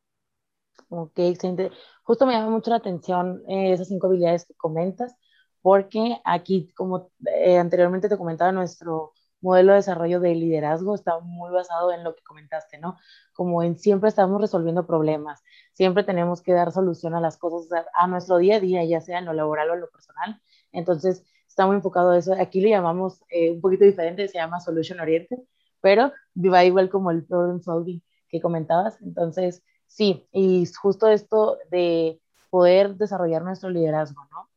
Ok, 0.90 1.14
excelente. 1.20 1.72
Justo 2.04 2.26
me 2.26 2.34
llama 2.34 2.50
mucho 2.50 2.72
la 2.72 2.78
atención 2.78 3.44
eh, 3.48 3.74
esas 3.74 3.88
cinco 3.90 4.08
habilidades 4.08 4.46
que 4.46 4.56
comentas, 4.56 5.16
porque 5.62 6.18
aquí, 6.26 6.72
como 6.76 7.12
eh, 7.26 7.58
anteriormente 7.58 8.10
te 8.10 8.18
comentaba, 8.18 8.52
nuestro 8.52 9.14
modelo 9.42 9.72
de 9.72 9.78
desarrollo 9.78 10.20
de 10.20 10.36
liderazgo 10.36 10.96
está 10.96 11.20
muy 11.20 11.52
basado 11.52 11.92
en 11.92 12.04
lo 12.04 12.16
que 12.16 12.24
comentaste, 12.24 12.78
¿no? 12.78 12.98
Como 13.34 13.64
en 13.64 13.78
siempre 13.78 14.10
estamos 14.10 14.42
resolviendo 14.42 14.86
problemas, 14.86 15.44
siempre 15.74 16.04
tenemos 16.04 16.42
que 16.42 16.54
dar 16.54 16.72
solución 16.72 17.16
a 17.16 17.22
las 17.22 17.38
cosas 17.38 17.86
a 17.94 18.08
nuestro 18.08 18.38
día 18.38 18.58
a 18.58 18.60
día, 18.60 18.84
ya 18.84 19.02
sea 19.02 19.20
en 19.20 19.26
lo 19.26 19.34
laboral 19.34 19.70
o 19.70 19.74
en 19.76 19.82
lo 19.82 19.90
personal. 19.90 20.42
Entonces, 20.72 21.24
está 21.48 21.66
muy 21.66 21.76
enfocado 21.78 22.12
a 22.12 22.18
eso. 22.18 22.34
Aquí 22.40 22.62
le 22.62 22.70
llamamos 22.70 23.24
eh, 23.30 23.52
un 23.52 23.62
poquito 23.62 23.86
diferente, 23.86 24.28
se 24.28 24.38
llama 24.38 24.60
Solution 24.60 25.00
Oriented, 25.00 25.40
pero 25.82 26.12
va 26.36 26.66
igual 26.66 26.90
como 26.90 27.12
el 27.12 27.26
problem 27.26 27.62
solving 27.62 28.02
que 28.30 28.42
comentabas. 28.42 29.02
Entonces, 29.02 29.64
sí, 29.88 30.28
y 30.32 30.66
justo 30.82 31.08
esto 31.08 31.58
de 31.72 32.22
poder 32.50 32.96
desarrollar 32.96 33.44
nuestro 33.44 33.70
liderazgo, 33.70 34.28
¿no? 34.32 34.50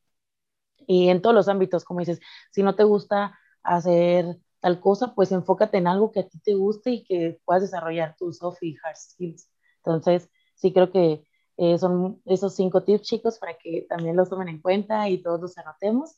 Y 0.86 1.08
en 1.08 1.22
todos 1.22 1.34
los 1.34 1.48
ámbitos, 1.48 1.84
como 1.84 2.00
dices, 2.00 2.20
si 2.50 2.62
no 2.62 2.74
te 2.74 2.84
gusta 2.84 3.38
hacer 3.62 4.38
tal 4.62 4.80
cosa, 4.80 5.14
pues 5.14 5.32
enfócate 5.32 5.78
en 5.78 5.88
algo 5.88 6.12
que 6.12 6.20
a 6.20 6.28
ti 6.28 6.38
te 6.40 6.54
guste 6.54 6.92
y 6.92 7.04
que 7.04 7.40
puedas 7.44 7.62
desarrollar 7.62 8.16
tus 8.16 8.38
soft 8.38 8.62
y 8.62 8.76
hard 8.82 8.96
skills. 8.96 9.50
Entonces, 9.78 10.30
sí 10.54 10.72
creo 10.72 10.90
que 10.92 11.24
eh, 11.56 11.78
son 11.78 12.22
esos 12.26 12.54
cinco 12.54 12.84
tips, 12.84 13.02
chicos, 13.02 13.38
para 13.38 13.54
que 13.58 13.86
también 13.88 14.16
los 14.16 14.30
tomen 14.30 14.48
en 14.48 14.62
cuenta 14.62 15.08
y 15.08 15.22
todos 15.22 15.40
los 15.40 15.58
anotemos. 15.58 16.16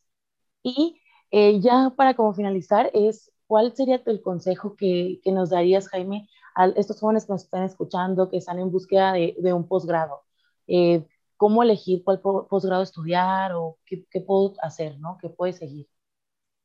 Y 0.62 1.00
eh, 1.30 1.61
ya 1.61 1.94
para 1.96 2.14
como 2.14 2.35
finalizar, 2.35 2.90
es 2.94 3.33
¿cuál 3.46 3.74
sería 3.76 4.02
el 4.07 4.22
consejo 4.22 4.76
que, 4.76 5.20
que, 5.24 5.33
nos 5.33 5.50
darías, 5.50 5.88
Jaime, 5.88 6.28
a 6.54 6.68
estos 6.68 7.00
jóvenes 7.00 7.26
que 7.26 7.33
nos 7.33 7.44
están 7.44 7.64
escuchando, 7.64 8.30
que 8.30 8.38
están 8.38 8.59
en 8.59 8.70
búsqueda 8.70 9.12
de, 9.14 9.37
de 9.38 9.52
un 9.54 9.66
posgrado? 9.68 10.22
Eh, 10.66 11.07
¿Cómo 11.37 11.62
elegir 11.62 12.04
cuál 12.04 12.20
posgrado 12.20 12.83
estudiar 12.83 13.52
o 13.54 13.78
qué, 13.87 14.07
qué 14.11 14.20
puedo 14.20 14.54
hacer, 14.62 14.98
¿no? 15.00 15.18
¿Qué 15.20 15.28
puede 15.30 15.52
seguir? 15.54 15.88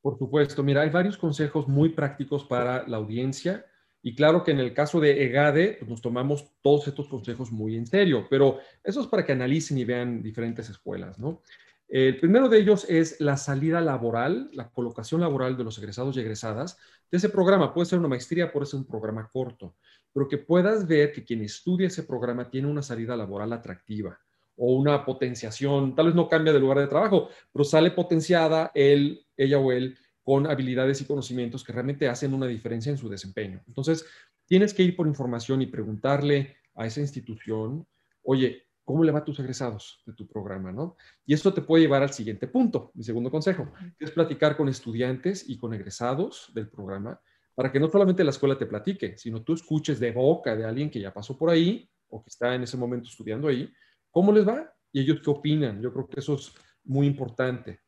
Por 0.02 0.18
supuesto, 0.18 0.64
mira, 0.64 0.82
hay 0.82 0.90
varios 0.90 1.18
consejos 1.18 1.68
muy 1.68 1.90
prácticos 1.90 2.46
para 2.46 2.88
la 2.88 2.98
audiencia 2.98 3.66
y 4.02 4.16
claro 4.16 4.44
que 4.44 4.52
en 4.52 4.60
el 4.60 4.74
caso 4.74 5.00
de 5.00 5.26
EGADE 5.26 5.78
pues 5.80 5.90
nos 5.90 6.02
tomamos 6.02 6.54
todos 6.62 6.88
estos 6.88 7.08
consejos 7.10 7.52
muy 7.52 7.76
en 7.76 7.86
serio, 7.86 8.26
pero 8.30 8.60
eso 8.84 9.02
es 9.02 9.08
para 9.08 9.26
que 9.26 9.34
analicen 9.34 9.78
y 9.78 9.84
vean 9.84 10.22
diferentes 10.22 10.70
escuelas, 10.70 11.20
¿no? 11.20 11.42
El 11.90 12.20
primero 12.20 12.48
de 12.50 12.60
ellos 12.60 12.86
es 12.88 13.20
la 13.20 13.36
salida 13.36 13.82
laboral, 13.82 14.52
la 14.54 14.70
colocación 14.70 15.22
laboral 15.22 15.58
de 15.58 15.64
los 15.64 15.78
egresados 15.80 16.16
y 16.16 16.20
egresadas 16.20 16.78
de 17.10 17.18
ese 17.18 17.30
programa. 17.30 17.74
Puede 17.74 17.88
ser 17.88 17.98
una 17.98 18.08
maestría, 18.08 18.52
puede 18.52 18.68
ser 18.68 18.80
un 18.80 18.86
programa 18.86 19.28
corto, 19.28 19.76
pero 20.14 20.28
que 20.28 20.38
puedas 20.38 20.88
ver 20.88 21.12
que 21.12 21.24
quien 21.24 21.42
estudia 21.42 21.88
ese 21.88 22.04
programa 22.04 22.48
tiene 22.48 22.68
una 22.68 22.84
salida 22.84 23.18
laboral 23.18 23.52
atractiva 23.54 24.20
o 24.56 24.76
una 24.76 25.04
potenciación, 25.04 25.96
tal 25.96 26.08
vez 26.08 26.16
no 26.16 26.30
cambia 26.30 26.54
de 26.54 26.60
lugar 26.60 26.78
de 26.78 26.88
trabajo, 26.88 27.30
pero 27.52 27.66
sale 27.66 27.90
potenciada 27.90 28.72
él, 28.76 29.26
ella 29.40 29.60
o 29.60 29.72
él 29.72 29.98
con 30.24 30.48
habilidades 30.48 31.02
y 31.02 31.06
conocimientos 31.06 31.64
que 31.64 31.74
realmente 31.74 32.08
hacen 32.08 32.34
una 32.34 32.46
diferencia 32.46 32.92
en 32.92 32.98
su 32.98 33.10
desempeño. 33.10 33.64
Entonces, 33.68 34.06
tienes 34.46 34.74
que 34.74 34.84
ir 34.84 34.96
por 34.96 35.08
información 35.08 35.62
y 35.62 35.68
preguntarle 35.68 36.58
a 36.76 36.86
esa 36.86 37.02
institución, 37.02 37.88
oye, 38.24 38.68
¿cómo 38.84 39.04
le 39.04 39.12
va 39.12 39.20
a 39.20 39.26
tus 39.26 39.40
egresados 39.40 40.02
de 40.06 40.14
tu 40.14 40.28
programa? 40.28 40.72
¿no? 40.72 40.96
Y 41.26 41.34
esto 41.34 41.54
te 41.54 41.62
puede 41.62 41.84
llevar 41.84 42.04
al 42.04 42.14
siguiente 42.14 42.48
punto, 42.48 42.92
mi 42.94 43.04
segundo 43.04 43.32
consejo, 43.32 43.72
que 43.98 44.06
es 44.06 44.12
platicar 44.12 44.56
con 44.56 44.70
estudiantes 44.70 45.50
y 45.50 45.58
con 45.58 45.74
egresados 45.74 46.52
del 46.54 46.70
programa 46.70 47.20
para 47.56 47.72
que 47.72 47.80
no 47.80 47.90
solamente 47.90 48.24
la 48.24 48.30
escuela 48.30 48.58
te 48.58 48.66
platique, 48.66 49.18
sino 49.18 49.44
tú 49.44 49.54
escuches 49.54 50.00
de 50.00 50.12
boca 50.12 50.56
de 50.56 50.66
alguien 50.66 50.90
que 50.90 51.02
ya 51.02 51.14
pasó 51.14 51.38
por 51.38 51.50
ahí 51.50 51.90
o 52.08 52.24
que 52.24 52.30
está 52.30 52.56
en 52.56 52.64
ese 52.64 52.78
momento 52.78 53.10
estudiando 53.10 53.48
ahí, 53.48 53.70
¿Cómo 54.12 54.32
les 54.32 54.48
va? 54.48 54.74
Y 54.92 55.02
ellos 55.02 55.22
qué 55.24 55.30
opinan. 55.30 55.82
Yo 55.82 55.94
creo 55.94 56.08
que 56.08 56.20
eso 56.20 56.36
es 56.36 56.54
muy 56.84 57.08
importante. 57.08 57.82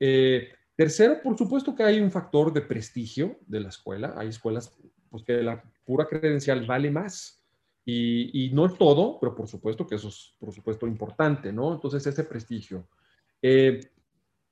Eh, 0.00 0.50
tercero, 0.76 1.20
por 1.22 1.36
supuesto 1.36 1.74
que 1.74 1.82
hay 1.82 2.00
un 2.00 2.10
factor 2.10 2.52
de 2.52 2.60
prestigio 2.60 3.38
de 3.46 3.60
la 3.60 3.70
escuela. 3.70 4.14
Hay 4.16 4.28
escuelas 4.28 4.76
pues, 5.10 5.24
que 5.24 5.42
la 5.42 5.62
pura 5.84 6.06
credencial 6.06 6.66
vale 6.66 6.90
más. 6.90 7.42
Y, 7.88 8.50
no 8.52 8.66
es 8.66 8.76
todo, 8.76 9.18
pero 9.20 9.34
por 9.34 9.46
supuesto 9.46 9.86
que 9.86 9.94
eso 9.94 10.08
es, 10.08 10.34
por 10.40 10.52
supuesto, 10.52 10.88
importante, 10.88 11.52
¿no? 11.52 11.72
Entonces, 11.72 12.04
ese 12.04 12.24
prestigio. 12.24 12.88
Eh, 13.40 13.80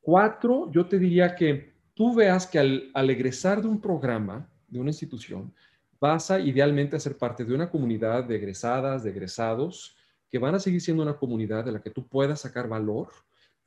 cuatro, 0.00 0.70
yo 0.70 0.86
te 0.86 1.00
diría 1.00 1.34
que 1.34 1.74
tú 1.94 2.14
veas 2.14 2.46
que 2.46 2.60
al, 2.60 2.90
al 2.94 3.10
egresar 3.10 3.60
de 3.60 3.66
un 3.66 3.80
programa, 3.80 4.48
de 4.68 4.78
una 4.78 4.90
institución, 4.90 5.52
vas 6.00 6.30
a 6.30 6.38
idealmente 6.38 6.94
a 6.94 7.00
ser 7.00 7.18
parte 7.18 7.44
de 7.44 7.54
una 7.54 7.70
comunidad 7.70 8.22
de 8.22 8.36
egresadas, 8.36 9.02
de 9.02 9.10
egresados, 9.10 9.96
que 10.30 10.38
van 10.38 10.54
a 10.54 10.60
seguir 10.60 10.80
siendo 10.80 11.02
una 11.02 11.16
comunidad 11.16 11.64
de 11.64 11.72
la 11.72 11.82
que 11.82 11.90
tú 11.90 12.06
puedas 12.06 12.40
sacar 12.40 12.68
valor 12.68 13.08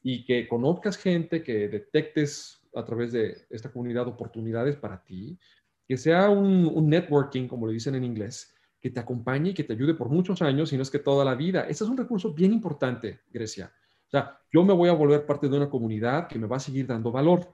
y 0.09 0.23
que 0.23 0.47
conozcas 0.47 0.95
gente, 0.95 1.43
que 1.43 1.67
detectes 1.67 2.61
a 2.73 2.85
través 2.85 3.11
de 3.11 3.45
esta 3.49 3.69
comunidad 3.69 4.07
oportunidades 4.07 4.77
para 4.77 5.03
ti, 5.03 5.37
que 5.85 5.97
sea 5.97 6.29
un, 6.29 6.89
networking, 6.89 7.49
como 7.49 7.67
le 7.67 7.73
dicen 7.73 7.93
en 7.93 8.05
inglés, 8.05 8.55
que 8.79 8.89
te 8.89 9.01
acompañe 9.01 9.49
y 9.49 9.53
que 9.53 9.65
te 9.65 9.73
ayude 9.73 9.95
por 9.95 10.07
muchos 10.07 10.41
años, 10.41 10.71
y 10.71 10.77
no 10.77 10.83
es 10.83 10.89
que 10.89 10.99
toda 10.99 11.25
la 11.25 11.35
vida. 11.35 11.63
Ese 11.63 11.83
es 11.83 11.89
un 11.89 11.97
recurso 11.97 12.33
bien 12.33 12.53
importante, 12.53 13.19
Grecia. 13.33 13.69
O 14.07 14.09
sea, 14.09 14.39
yo 14.49 14.63
me 14.63 14.71
voy 14.71 14.87
a 14.87 14.93
volver 14.93 15.25
parte 15.25 15.49
de 15.49 15.57
una 15.57 15.69
comunidad 15.69 16.29
que 16.29 16.39
me 16.39 16.47
va 16.47 16.55
a 16.55 16.61
seguir 16.61 16.87
dando 16.87 17.11
valor. 17.11 17.53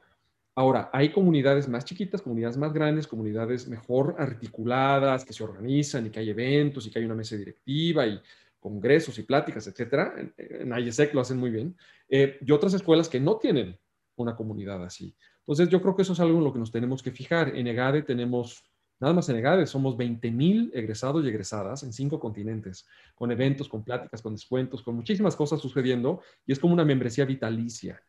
Ahora, 0.54 0.92
hay 0.94 1.12
comunidades 1.12 1.68
más 1.68 1.86
chiquitas, 1.86 2.22
comunidades 2.22 2.58
más 2.58 2.72
grandes, 2.72 3.08
comunidades 3.08 3.68
mejor 3.68 4.16
articuladas, 4.20 5.26
que 5.26 5.34
se 5.34 5.44
organizan 5.44 6.06
y 6.06 6.12
que 6.12 6.20
hay 6.20 6.30
eventos 6.30 6.86
y 6.86 6.92
que 6.92 7.00
hay 7.00 7.06
una 7.06 7.16
mesa 7.16 7.36
directiva 7.36 8.06
y 8.06 8.22
congresos 8.64 9.20
y 9.20 9.24
pláticas, 9.24 9.68
etcétera. 9.68 10.16
En, 10.18 10.34
en 10.38 10.80
IESEC 10.80 11.14
lo 11.14 11.22
hacen 11.22 11.38
muy 11.38 11.52
bien. 11.52 11.76
Eh, 12.08 12.40
y 12.42 12.52
otras 12.52 12.74
escuelas 12.74 13.10
que 13.10 13.20
no 13.20 13.38
tienen 13.38 13.78
una 14.16 14.36
comunidad 14.36 14.84
así. 14.84 15.14
Entonces, 15.40 15.68
yo 15.68 15.82
creo 15.82 15.96
que 15.96 16.04
eso 16.04 16.14
es 16.14 16.20
algo 16.22 16.38
en 16.38 16.46
lo 16.46 16.54
que 16.54 16.60
nos 16.60 16.72
tenemos 16.72 17.04
que 17.04 17.12
fijar. 17.12 17.56
En 17.56 17.68
EGADE 17.68 18.04
tenemos, 18.04 18.64
nada 19.00 19.14
más 19.14 19.28
en 19.28 19.36
EGADE, 19.36 19.68
somos 19.68 19.98
20 19.98 20.32
mil 20.32 20.72
egresados 20.74 21.26
y 21.26 21.28
egresadas 21.28 21.84
en 21.84 21.92
cinco 21.92 22.18
continentes, 22.20 22.88
con 23.14 23.30
eventos, 23.30 23.68
con 23.68 23.84
pláticas, 23.84 24.22
con 24.22 24.34
descuentos, 24.34 24.82
con 24.82 24.96
muchísimas 24.96 25.36
cosas 25.36 25.60
sucediendo, 25.60 26.22
y 26.46 26.54
es 26.54 26.60
como 26.60 26.74
una 26.74 26.86
membresía 26.86 27.26
vitalicia. 27.26 28.02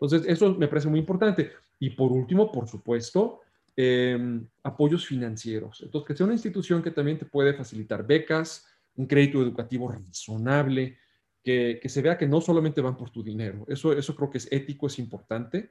Entonces, 0.00 0.26
eso 0.26 0.54
me 0.54 0.68
parece 0.68 0.88
muy 0.88 1.00
importante. 1.00 1.52
Y 1.78 1.90
por 1.90 2.10
último, 2.10 2.50
por 2.50 2.66
supuesto, 2.66 3.40
em, 3.76 4.46
apoyos 4.62 5.06
financieros. 5.06 5.82
Entonces, 5.82 6.06
que 6.08 6.16
sea 6.16 6.24
una 6.24 6.34
institución 6.34 6.82
que 6.82 6.90
también 6.90 7.18
te 7.18 7.26
puede 7.26 7.52
facilitar 7.52 8.06
becas, 8.06 8.66
un 8.98 9.06
crédito 9.06 9.40
educativo 9.40 9.88
razonable, 9.88 10.98
que, 11.42 11.80
se 11.86 12.02
vea 12.02 12.18
que 12.18 12.26
no 12.26 12.40
solamente 12.40 12.82
van 12.82 12.96
por 12.96 13.10
tu 13.10 13.22
dinero. 13.22 13.64
Eso, 13.68 13.92
eso 13.92 14.14
creo 14.14 14.28
que 14.28 14.38
es 14.38 14.48
ético, 14.50 14.86
es 14.86 14.98
importante. 14.98 15.70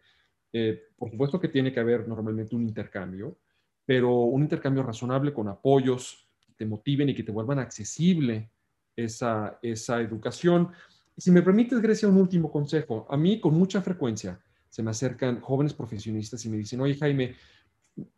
Eh, 0.52 0.86
por 0.98 1.12
supuesto 1.12 1.40
que 1.40 1.50
tiene 1.50 1.72
que 1.72 1.80
haber 1.80 2.08
normalmente 2.08 2.56
un 2.56 2.64
intercambio, 2.64 3.38
pero 3.86 4.22
un 4.22 4.42
intercambio 4.42 4.82
razonable 4.82 5.34
con 5.34 5.48
apoyos 5.50 6.28
que 6.40 6.54
te 6.54 6.66
motiven 6.66 7.10
y 7.10 7.16
que 7.16 7.24
te 7.24 7.32
vuelvan 7.32 7.60
accesible 7.60 8.50
esa, 8.96 9.60
esa 9.62 10.02
educación. 10.02 10.72
si 11.16 11.30
me 11.30 11.44
permites, 11.44 11.80
Grecia, 11.80 12.08
un 12.08 12.18
último 12.18 12.50
consejo. 12.50 13.06
A 13.10 13.18
mí 13.18 13.40
con 13.40 13.54
mucha 13.54 13.82
frecuencia 13.82 14.40
se 14.70 14.82
me 14.82 14.92
acercan 14.92 15.42
jóvenes 15.42 15.74
profesionistas 15.74 16.44
y 16.46 16.50
me 16.50 16.58
dicen, 16.58 16.82
oye 16.82 16.96
Jaime, 16.96 17.36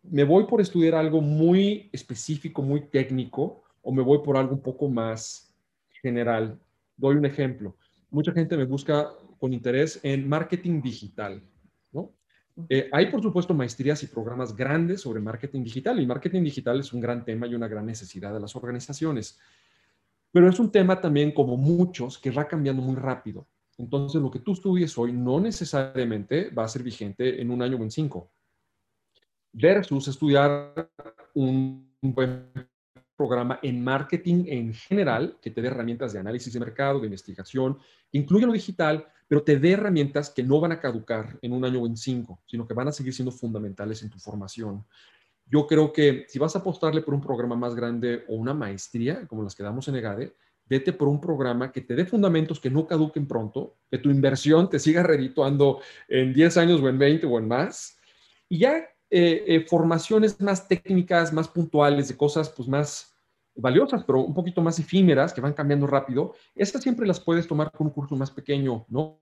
me 0.03 0.23
voy 0.23 0.45
por 0.45 0.61
estudiar 0.61 0.95
algo 0.95 1.19
muy 1.19 1.89
específico, 1.91 2.61
muy 2.61 2.89
técnico, 2.89 3.63
o 3.81 3.91
me 3.91 4.01
voy 4.01 4.19
por 4.23 4.37
algo 4.37 4.53
un 4.53 4.61
poco 4.61 4.89
más 4.89 5.55
general. 6.01 6.59
Doy 6.95 7.15
un 7.15 7.25
ejemplo. 7.25 7.75
Mucha 8.09 8.31
gente 8.31 8.57
me 8.57 8.65
busca 8.65 9.09
con 9.39 9.53
interés 9.53 9.99
en 10.03 10.27
marketing 10.27 10.81
digital, 10.81 11.41
¿no? 11.91 12.11
Eh, 12.67 12.89
hay, 12.91 13.09
por 13.09 13.21
supuesto, 13.21 13.53
maestrías 13.53 14.03
y 14.03 14.07
programas 14.07 14.55
grandes 14.55 15.01
sobre 15.01 15.21
marketing 15.21 15.63
digital 15.63 15.99
y 15.99 16.05
marketing 16.05 16.43
digital 16.43 16.79
es 16.79 16.91
un 16.91 16.99
gran 16.99 17.23
tema 17.23 17.47
y 17.47 17.55
una 17.55 17.67
gran 17.69 17.85
necesidad 17.85 18.33
de 18.33 18.39
las 18.41 18.55
organizaciones. 18.55 19.39
Pero 20.31 20.49
es 20.49 20.59
un 20.59 20.71
tema 20.71 20.99
también, 20.99 21.31
como 21.31 21.55
muchos, 21.55 22.17
que 22.17 22.31
va 22.31 22.47
cambiando 22.47 22.81
muy 22.81 22.95
rápido. 22.95 23.47
Entonces, 23.77 24.21
lo 24.21 24.29
que 24.29 24.39
tú 24.39 24.51
estudies 24.51 24.97
hoy 24.97 25.13
no 25.13 25.39
necesariamente 25.39 26.49
va 26.49 26.65
a 26.65 26.67
ser 26.67 26.83
vigente 26.83 27.41
en 27.41 27.49
un 27.49 27.61
año 27.61 27.77
o 27.77 27.83
en 27.83 27.91
cinco. 27.91 28.29
versus 29.51 30.07
estudiar 30.07 30.89
un 31.33 31.91
buen 32.01 32.51
programa 33.19 33.59
en 33.61 33.83
marketing 33.83 34.45
en 34.47 34.73
general 34.73 35.37
que 35.41 35.51
te 35.51 35.61
dé 35.61 35.67
herramientas 35.67 36.13
de 36.13 36.19
análisis 36.19 36.53
de 36.53 36.59
mercado, 36.61 37.01
de 37.01 37.07
investigación, 37.07 37.77
que 38.09 38.17
incluya 38.17 38.47
lo 38.47 38.53
digital, 38.53 39.05
pero 39.27 39.43
te 39.43 39.59
dé 39.59 39.73
herramientas 39.73 40.29
que 40.29 40.41
no 40.41 40.61
van 40.61 40.71
a 40.71 40.79
caducar 40.79 41.37
en 41.41 41.51
un 41.51 41.65
año 41.65 41.81
o 41.81 41.85
en 41.85 41.97
cinco, 41.97 42.39
sino 42.45 42.65
que 42.65 42.73
van 42.73 42.87
a 42.87 42.93
seguir 42.93 43.13
siendo 43.13 43.33
fundamentales 43.33 44.01
en 44.03 44.09
tu 44.09 44.19
formación. 44.19 44.85
Yo 45.45 45.67
creo 45.67 45.91
que 45.91 46.27
si 46.29 46.39
vas 46.39 46.55
a 46.55 46.59
apostarle 46.59 47.01
por 47.01 47.13
un 47.13 47.19
programa 47.19 47.57
más 47.57 47.75
grande 47.75 48.23
o 48.29 48.35
una 48.35 48.53
maestría, 48.53 49.27
como 49.27 49.43
las 49.43 49.53
que 49.53 49.63
damos 49.63 49.85
en 49.89 49.97
EGADE, 49.97 50.33
vete 50.65 50.93
por 50.93 51.09
un 51.09 51.19
programa 51.19 51.73
que 51.73 51.81
te 51.81 51.95
dé 51.95 52.05
fundamentos 52.05 52.61
que 52.61 52.69
no 52.69 52.87
caduquen 52.87 53.27
pronto, 53.27 53.75
que 53.91 53.97
tu 53.97 54.09
inversión 54.09 54.69
te 54.69 54.79
siga 54.79 55.03
redituando 55.03 55.81
en 56.07 56.31
10 56.31 56.55
años 56.55 56.81
o 56.81 56.87
en 56.87 56.97
20 56.97 57.27
o 57.27 57.37
en 57.37 57.49
más. 57.49 57.97
Y 58.47 58.59
ya 58.59 58.77
eh, 59.11 59.43
eh, 59.47 59.65
formaciones 59.67 60.39
más 60.39 60.67
técnicas, 60.67 61.33
más 61.33 61.47
puntuales, 61.47 62.07
de 62.07 62.15
cosas 62.15 62.49
pues 62.49 62.69
más 62.69 63.08
valiosas, 63.61 64.03
pero 64.03 64.21
un 64.21 64.33
poquito 64.33 64.61
más 64.61 64.79
efímeras, 64.79 65.33
que 65.33 65.41
van 65.41 65.53
cambiando 65.53 65.87
rápido, 65.87 66.33
estas 66.55 66.83
siempre 66.83 67.07
las 67.07 67.19
puedes 67.19 67.47
tomar 67.47 67.71
con 67.71 67.87
un 67.87 67.93
curso 67.93 68.15
más 68.15 68.31
pequeño, 68.31 68.85
¿no? 68.89 69.21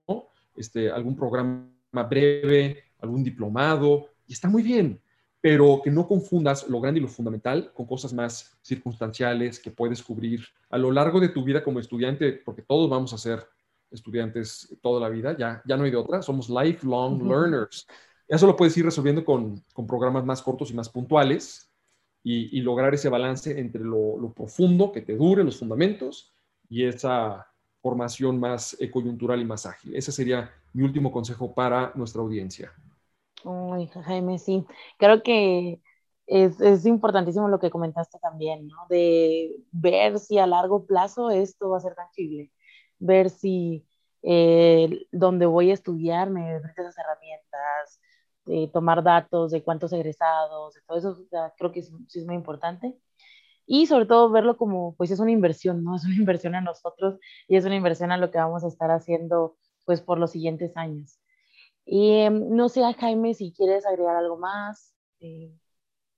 Este, 0.56 0.90
algún 0.90 1.16
programa 1.16 1.68
breve, 2.08 2.84
algún 3.00 3.22
diplomado, 3.22 4.06
y 4.26 4.32
está 4.32 4.48
muy 4.48 4.62
bien 4.62 5.00
pero 5.40 5.80
que 5.82 5.90
no 5.90 6.06
confundas 6.06 6.68
lo 6.68 6.80
grande 6.80 7.00
y 7.00 7.02
lo 7.02 7.08
fundamental 7.08 7.72
con 7.72 7.86
cosas 7.86 8.12
más 8.12 8.58
circunstanciales 8.62 9.60
que 9.60 9.70
puedes 9.70 10.02
cubrir 10.02 10.44
a 10.70 10.78
lo 10.78 10.90
largo 10.90 11.20
de 11.20 11.28
tu 11.28 11.44
vida 11.44 11.62
como 11.62 11.78
estudiante, 11.78 12.32
porque 12.44 12.62
todos 12.62 12.90
vamos 12.90 13.12
a 13.12 13.18
ser 13.18 13.46
estudiantes 13.90 14.76
toda 14.82 15.00
la 15.00 15.08
vida, 15.08 15.36
ya, 15.38 15.62
ya 15.64 15.76
no 15.76 15.84
hay 15.84 15.90
de 15.90 15.96
otra, 15.96 16.22
somos 16.22 16.50
lifelong 16.50 17.26
learners. 17.26 17.86
Eso 18.26 18.46
lo 18.46 18.56
puedes 18.56 18.76
ir 18.76 18.84
resolviendo 18.84 19.24
con, 19.24 19.64
con 19.72 19.86
programas 19.86 20.24
más 20.24 20.42
cortos 20.42 20.70
y 20.70 20.74
más 20.74 20.88
puntuales 20.88 21.67
y, 22.28 22.58
y 22.58 22.60
lograr 22.60 22.92
ese 22.92 23.08
balance 23.08 23.58
entre 23.58 23.82
lo, 23.82 24.18
lo, 24.18 24.34
profundo, 24.34 24.92
que 24.92 25.00
te 25.00 25.16
dure 25.16 25.42
los 25.42 25.58
fundamentos, 25.58 26.34
y 26.68 26.84
esa 26.84 27.46
formación 27.80 28.38
más 28.38 28.76
coyuntural 28.92 29.40
y 29.40 29.46
más 29.46 29.64
ágil. 29.64 29.96
Ese 29.96 30.12
sería 30.12 30.50
mi 30.74 30.82
último 30.82 31.10
consejo 31.10 31.54
para 31.54 31.90
nuestra 31.94 32.20
audiencia. 32.20 32.70
Uy, 33.44 33.86
Jaime, 33.86 34.38
sí. 34.38 34.66
Creo 34.98 35.22
que 35.22 35.80
es, 36.26 36.60
es, 36.60 36.84
importantísimo 36.84 37.48
lo 37.48 37.58
que 37.58 37.70
comentaste 37.70 38.18
también, 38.18 38.66
¿no? 38.66 38.76
De 38.90 39.56
ver 39.72 40.18
si 40.18 40.36
a 40.36 40.46
largo 40.46 40.84
plazo 40.84 41.30
esto 41.30 41.70
va 41.70 41.78
a 41.78 41.80
ser 41.80 41.94
tangible, 41.94 42.52
ver 42.98 43.30
si 43.30 43.86
eh, 44.22 45.06
donde 45.12 45.46
voy 45.46 45.70
a 45.70 45.74
estudiar 45.74 46.28
me 46.28 46.56
ofrece 46.56 46.82
esas 46.82 46.98
herramientas, 46.98 48.00
de 48.48 48.68
tomar 48.72 49.02
datos 49.02 49.50
de 49.50 49.62
cuántos 49.62 49.92
egresados, 49.92 50.74
de 50.74 50.80
todo 50.86 50.98
eso, 50.98 51.18
creo 51.56 51.72
que 51.72 51.82
sí, 51.82 51.92
sí 52.08 52.20
es 52.20 52.26
muy 52.26 52.34
importante. 52.34 52.96
Y 53.66 53.86
sobre 53.86 54.06
todo 54.06 54.30
verlo 54.30 54.56
como, 54.56 54.94
pues 54.96 55.10
es 55.10 55.20
una 55.20 55.30
inversión, 55.30 55.84
¿no? 55.84 55.94
Es 55.96 56.04
una 56.04 56.16
inversión 56.16 56.54
a 56.54 56.62
nosotros 56.62 57.18
y 57.46 57.56
es 57.56 57.64
una 57.66 57.76
inversión 57.76 58.10
a 58.10 58.16
lo 58.16 58.30
que 58.30 58.38
vamos 58.38 58.64
a 58.64 58.68
estar 58.68 58.90
haciendo, 58.90 59.56
pues, 59.84 60.00
por 60.00 60.18
los 60.18 60.32
siguientes 60.32 60.76
años. 60.76 61.20
Y 61.84 62.12
em, 62.12 62.48
no 62.50 62.68
sé, 62.68 62.82
Jaime, 62.94 63.34
si 63.34 63.52
quieres 63.52 63.86
agregar 63.86 64.16
algo 64.16 64.38
más. 64.38 64.94
Eh, 65.20 65.52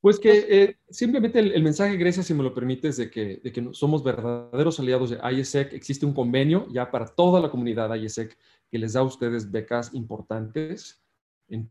pues 0.00 0.18
que 0.18 0.46
eh, 0.48 0.78
simplemente 0.88 1.40
el, 1.40 1.62
mensaje, 1.62 1.96
Grecia, 1.96 2.22
si 2.22 2.32
me 2.34 2.42
lo 2.42 2.54
permites, 2.54 2.96
de 2.96 3.10
que, 3.10 3.40
de 3.42 3.52
que 3.52 3.68
somos 3.72 4.02
verdaderos 4.02 4.80
aliados 4.80 5.10
de 5.10 5.18
IESEC. 5.18 5.72
Existe 5.72 6.06
un 6.06 6.14
convenio 6.14 6.66
ya 6.72 6.90
para 6.90 7.06
toda 7.06 7.40
la 7.40 7.50
comunidad 7.50 7.94
IESEC 7.94 8.38
que 8.70 8.78
les 8.78 8.92
da 8.92 9.00
a 9.00 9.04
ustedes 9.04 9.50
becas 9.50 9.92
importantes 9.92 11.02
en 11.48 11.70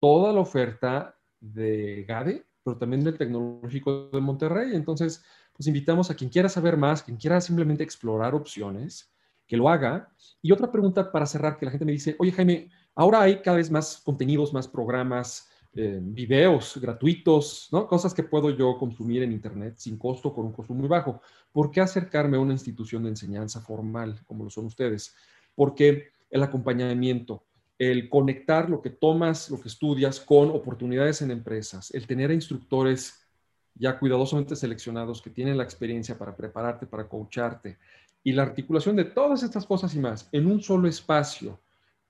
toda 0.00 0.32
la 0.32 0.40
oferta 0.40 1.16
de 1.40 2.04
GADE, 2.08 2.46
pero 2.64 2.76
también 2.76 3.04
del 3.04 3.18
Tecnológico 3.18 4.10
de 4.10 4.20
Monterrey. 4.20 4.74
Entonces, 4.74 5.24
pues 5.52 5.66
invitamos 5.66 6.10
a 6.10 6.14
quien 6.14 6.30
quiera 6.30 6.48
saber 6.48 6.76
más, 6.76 7.02
quien 7.02 7.16
quiera 7.16 7.40
simplemente 7.40 7.84
explorar 7.84 8.34
opciones, 8.34 9.12
que 9.46 9.56
lo 9.56 9.68
haga. 9.68 10.12
Y 10.42 10.52
otra 10.52 10.70
pregunta 10.72 11.12
para 11.12 11.26
cerrar, 11.26 11.58
que 11.58 11.66
la 11.66 11.70
gente 11.70 11.84
me 11.84 11.92
dice, 11.92 12.16
oye 12.18 12.32
Jaime, 12.32 12.70
Ahora 12.94 13.22
hay 13.22 13.40
cada 13.40 13.56
vez 13.56 13.70
más 13.70 14.02
contenidos, 14.04 14.52
más 14.52 14.68
programas, 14.68 15.48
eh, 15.72 16.00
videos 16.02 16.76
gratuitos, 16.78 17.68
¿no? 17.70 17.86
Cosas 17.86 18.12
que 18.12 18.24
puedo 18.24 18.50
yo 18.50 18.76
consumir 18.78 19.22
en 19.22 19.32
Internet 19.32 19.76
sin 19.78 19.96
costo, 19.96 20.34
con 20.34 20.46
un 20.46 20.52
costo 20.52 20.74
muy 20.74 20.88
bajo. 20.88 21.22
¿Por 21.52 21.70
qué 21.70 21.80
acercarme 21.80 22.36
a 22.36 22.40
una 22.40 22.52
institución 22.52 23.04
de 23.04 23.10
enseñanza 23.10 23.60
formal 23.60 24.20
como 24.26 24.44
lo 24.44 24.50
son 24.50 24.66
ustedes? 24.66 25.14
Porque 25.54 26.08
el 26.28 26.42
acompañamiento, 26.42 27.44
el 27.80 28.08
conectar 28.08 28.70
lo 28.70 28.80
que 28.80 28.90
tomas, 28.90 29.50
lo 29.50 29.60
que 29.60 29.66
estudias 29.66 30.20
con 30.20 30.50
oportunidades 30.50 31.20
en 31.22 31.32
empresas, 31.32 31.90
el 31.92 32.06
tener 32.06 32.30
a 32.30 32.34
instructores 32.34 33.26
ya 33.74 33.98
cuidadosamente 33.98 34.54
seleccionados 34.54 35.20
que 35.20 35.30
tienen 35.30 35.56
la 35.56 35.64
experiencia 35.64 36.16
para 36.16 36.36
prepararte, 36.36 36.86
para 36.86 37.08
coacharte, 37.08 37.78
y 38.22 38.32
la 38.32 38.42
articulación 38.42 38.94
de 38.94 39.06
todas 39.06 39.42
estas 39.42 39.66
cosas 39.66 39.92
y 39.96 39.98
más 39.98 40.28
en 40.30 40.46
un 40.46 40.62
solo 40.62 40.86
espacio 40.86 41.58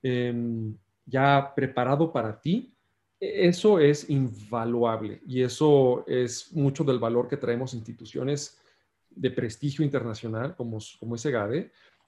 Em, 0.02 0.76
ya 1.04 1.52
preparado 1.54 2.10
para 2.10 2.40
ti, 2.40 2.74
e, 3.20 3.48
eso 3.48 3.78
es 3.78 4.08
invaluable 4.08 5.20
y 5.26 5.42
eso 5.42 6.04
es 6.06 6.52
mucho 6.52 6.84
del 6.84 6.98
valor 6.98 7.28
que 7.28 7.36
traemos 7.36 7.74
instituciones 7.74 8.58
de 9.10 9.30
prestigio 9.30 9.84
internacional 9.84 10.54
como, 10.56 10.78
como 10.98 11.16
es 11.16 11.22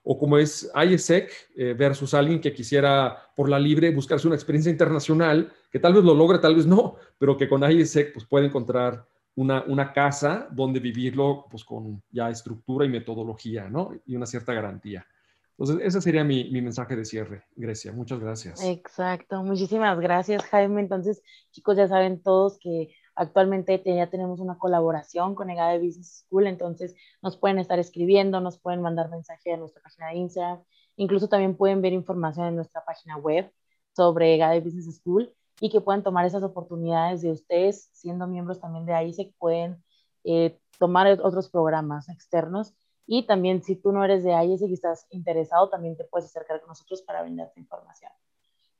o 0.05 0.19
como 0.19 0.39
es 0.39 0.71
IESEC 0.75 1.31
eh, 1.57 1.75
versus 1.79 2.15
alguien 2.15 2.41
que 2.41 2.53
quisiera 2.53 3.17
por 3.37 3.49
la 3.49 3.59
libre 3.59 3.91
buscarse 3.91 4.27
una 4.27 4.37
experiencia 4.37 4.71
internacional, 4.71 5.53
que 5.71 5.79
tal 5.79 5.95
vez 5.95 6.05
lo 6.05 6.15
logre, 6.15 6.39
tal 6.39 6.57
vez 6.57 6.67
no, 6.67 6.97
pero 7.19 7.37
que 7.37 7.49
con 7.49 7.63
IESEC 7.63 8.13
pues, 8.13 8.27
puede 8.27 8.47
encontrar 8.47 9.07
una, 9.37 9.63
una 9.67 9.93
casa 9.93 10.49
donde 10.51 10.81
vivirlo 10.81 11.47
pues, 11.51 11.65
con 11.65 12.03
ya 12.11 12.31
estructura 12.31 12.85
y 12.85 12.89
metodología 12.89 13.69
¿no? 13.69 13.93
y 14.07 14.17
una 14.17 14.27
cierta 14.27 14.53
garantía. 14.53 15.07
Entonces, 15.53 15.87
ese 15.87 16.01
sería 16.01 16.25
mi, 16.25 16.51
mi, 16.51 16.61
mensaje 16.61 16.97
de 16.97 17.05
cierre, 17.05 17.45
Grecia. 17.55 17.93
Muchas 17.93 18.19
gracias. 18.19 18.65
Exacto, 18.65 19.45
muchísimas 19.45 20.01
gracias, 20.01 20.43
Jaime. 20.47 20.81
Entonces, 20.81 21.23
chicos, 21.53 21.77
ya 21.77 21.87
saben 21.87 22.21
todos 22.23 22.59
que 22.59 22.89
actualmente 23.15 23.83
ya 23.85 24.09
tenemos 24.11 24.41
una 24.41 24.59
colaboración 24.59 25.35
con 25.35 25.51
EGADE 25.51 25.79
Business 25.79 26.25
School, 26.27 26.47
entonces 26.47 26.95
nos 27.21 27.37
pueden 27.37 27.59
estar 27.59 27.79
escribiendo, 27.79 28.41
nos 28.41 28.59
pueden 28.59 28.83
mandar 28.83 29.11
mensaje 29.11 29.53
a 29.53 29.57
nuestra 29.57 29.83
página 29.83 30.09
de 30.09 30.17
Instagram, 30.17 30.63
incluso 30.97 31.29
también 31.29 31.57
pueden 31.57 31.83
ver 31.83 31.93
información 31.93 32.47
en 32.47 32.57
nuestra 32.57 32.85
página 32.85 33.17
web 33.17 33.53
sobre 33.95 34.35
EGADE 34.35 34.61
Business 34.61 34.97
School 34.97 35.33
y 35.61 35.71
que 35.71 35.81
puedan 35.81 36.03
tomar 36.03 36.27
esas 36.27 36.43
oportunidades 36.43 37.23
de 37.23 37.31
ustedes, 37.31 37.91
siendo 37.93 38.27
miembros 38.27 38.61
también 38.61 38.87
de 38.87 38.95
ahí, 38.95 39.13
se 39.13 39.33
pueden 39.39 39.83
eh, 40.25 40.59
tomar 40.79 41.07
otros 41.23 41.51
programas 41.51 42.09
externos 42.09 42.75
y 43.07 43.27
también 43.27 43.63
si 43.63 43.77
tú 43.77 43.93
no 43.93 44.05
eres 44.05 44.25
de 44.25 44.35
ahí 44.35 44.57
y 44.59 44.73
estás 44.73 45.07
interesado, 45.11 45.69
también 45.69 45.97
te 45.97 46.05
puedes 46.05 46.27
acercar 46.27 46.61
con 46.61 46.69
nosotros 46.69 47.03
para 47.03 47.23
brindarte 47.23 47.61
información. 47.61 48.11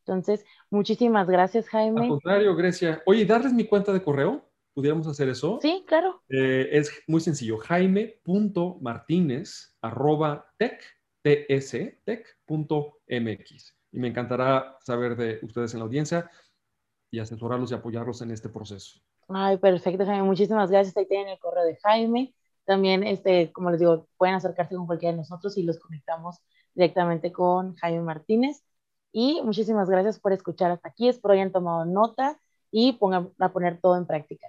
Entonces, 0.07 0.45
muchísimas 0.71 1.29
gracias, 1.29 1.69
Jaime. 1.69 2.03
Al 2.03 2.09
contrario, 2.09 2.57
Grecia. 2.57 3.03
Oye, 3.07 3.25
darles 3.25 3.53
mi 3.53 3.67
cuenta 3.67 3.93
de 3.93 4.03
correo. 4.03 4.49
¿Pudiéramos 4.75 5.07
hacer 5.07 5.29
eso? 5.29 5.59
Sí, 5.61 5.85
claro. 5.87 6.23
Eh, 6.31 6.71
es 6.73 6.91
muy 7.07 7.21
sencillo. 7.21 7.59
jaime.martínez 7.59 9.77
arroba 9.83 10.47
tech. 10.57 10.83
Y 11.25 11.47
me 13.99 14.09
encantará 14.09 14.77
saber 14.81 15.15
de 15.17 15.39
ustedes 15.43 15.75
en 15.75 15.81
la 15.81 15.85
audiencia 15.85 16.29
y 17.11 17.19
asesorarlos 17.21 17.71
y 17.71 17.75
apoyarlos 17.75 18.23
en 18.23 18.31
este 18.33 18.49
proceso. 18.49 19.01
Ay, 19.29 19.59
perfecto, 19.59 20.05
Jaime. 20.05 20.25
Muchísimas 20.25 20.69
gracias. 20.71 20.97
Ahí 20.97 21.07
tienen 21.07 21.29
el 21.29 21.39
correo 21.39 21.63
de 21.65 21.77
Jaime. 21.77 22.35
También, 22.65 23.05
este, 23.05 23.53
como 23.53 23.71
les 23.71 23.79
digo, 23.81 24.09
pueden 24.17 24.35
acercarse 24.35 24.75
con 24.75 24.87
cualquiera 24.87 25.13
de 25.13 25.19
nosotros 25.19 25.57
y 25.59 25.63
los 25.63 25.79
conectamos 25.79 26.39
directamente 26.75 27.31
con 27.31 27.77
Jaime 27.77 28.03
Martínez. 28.03 28.65
Y 29.13 29.41
muchísimas 29.43 29.89
gracias 29.89 30.19
por 30.19 30.33
escuchar 30.33 30.71
hasta 30.71 30.89
aquí. 30.89 31.09
Espero 31.09 31.35
hayan 31.35 31.53
tomado 31.53 31.85
nota 31.85 32.41
y 32.71 32.93
pongan 32.95 33.31
a 33.39 33.53
poner 33.53 33.81
todo 33.81 33.97
en 33.97 34.07
práctica. 34.07 34.49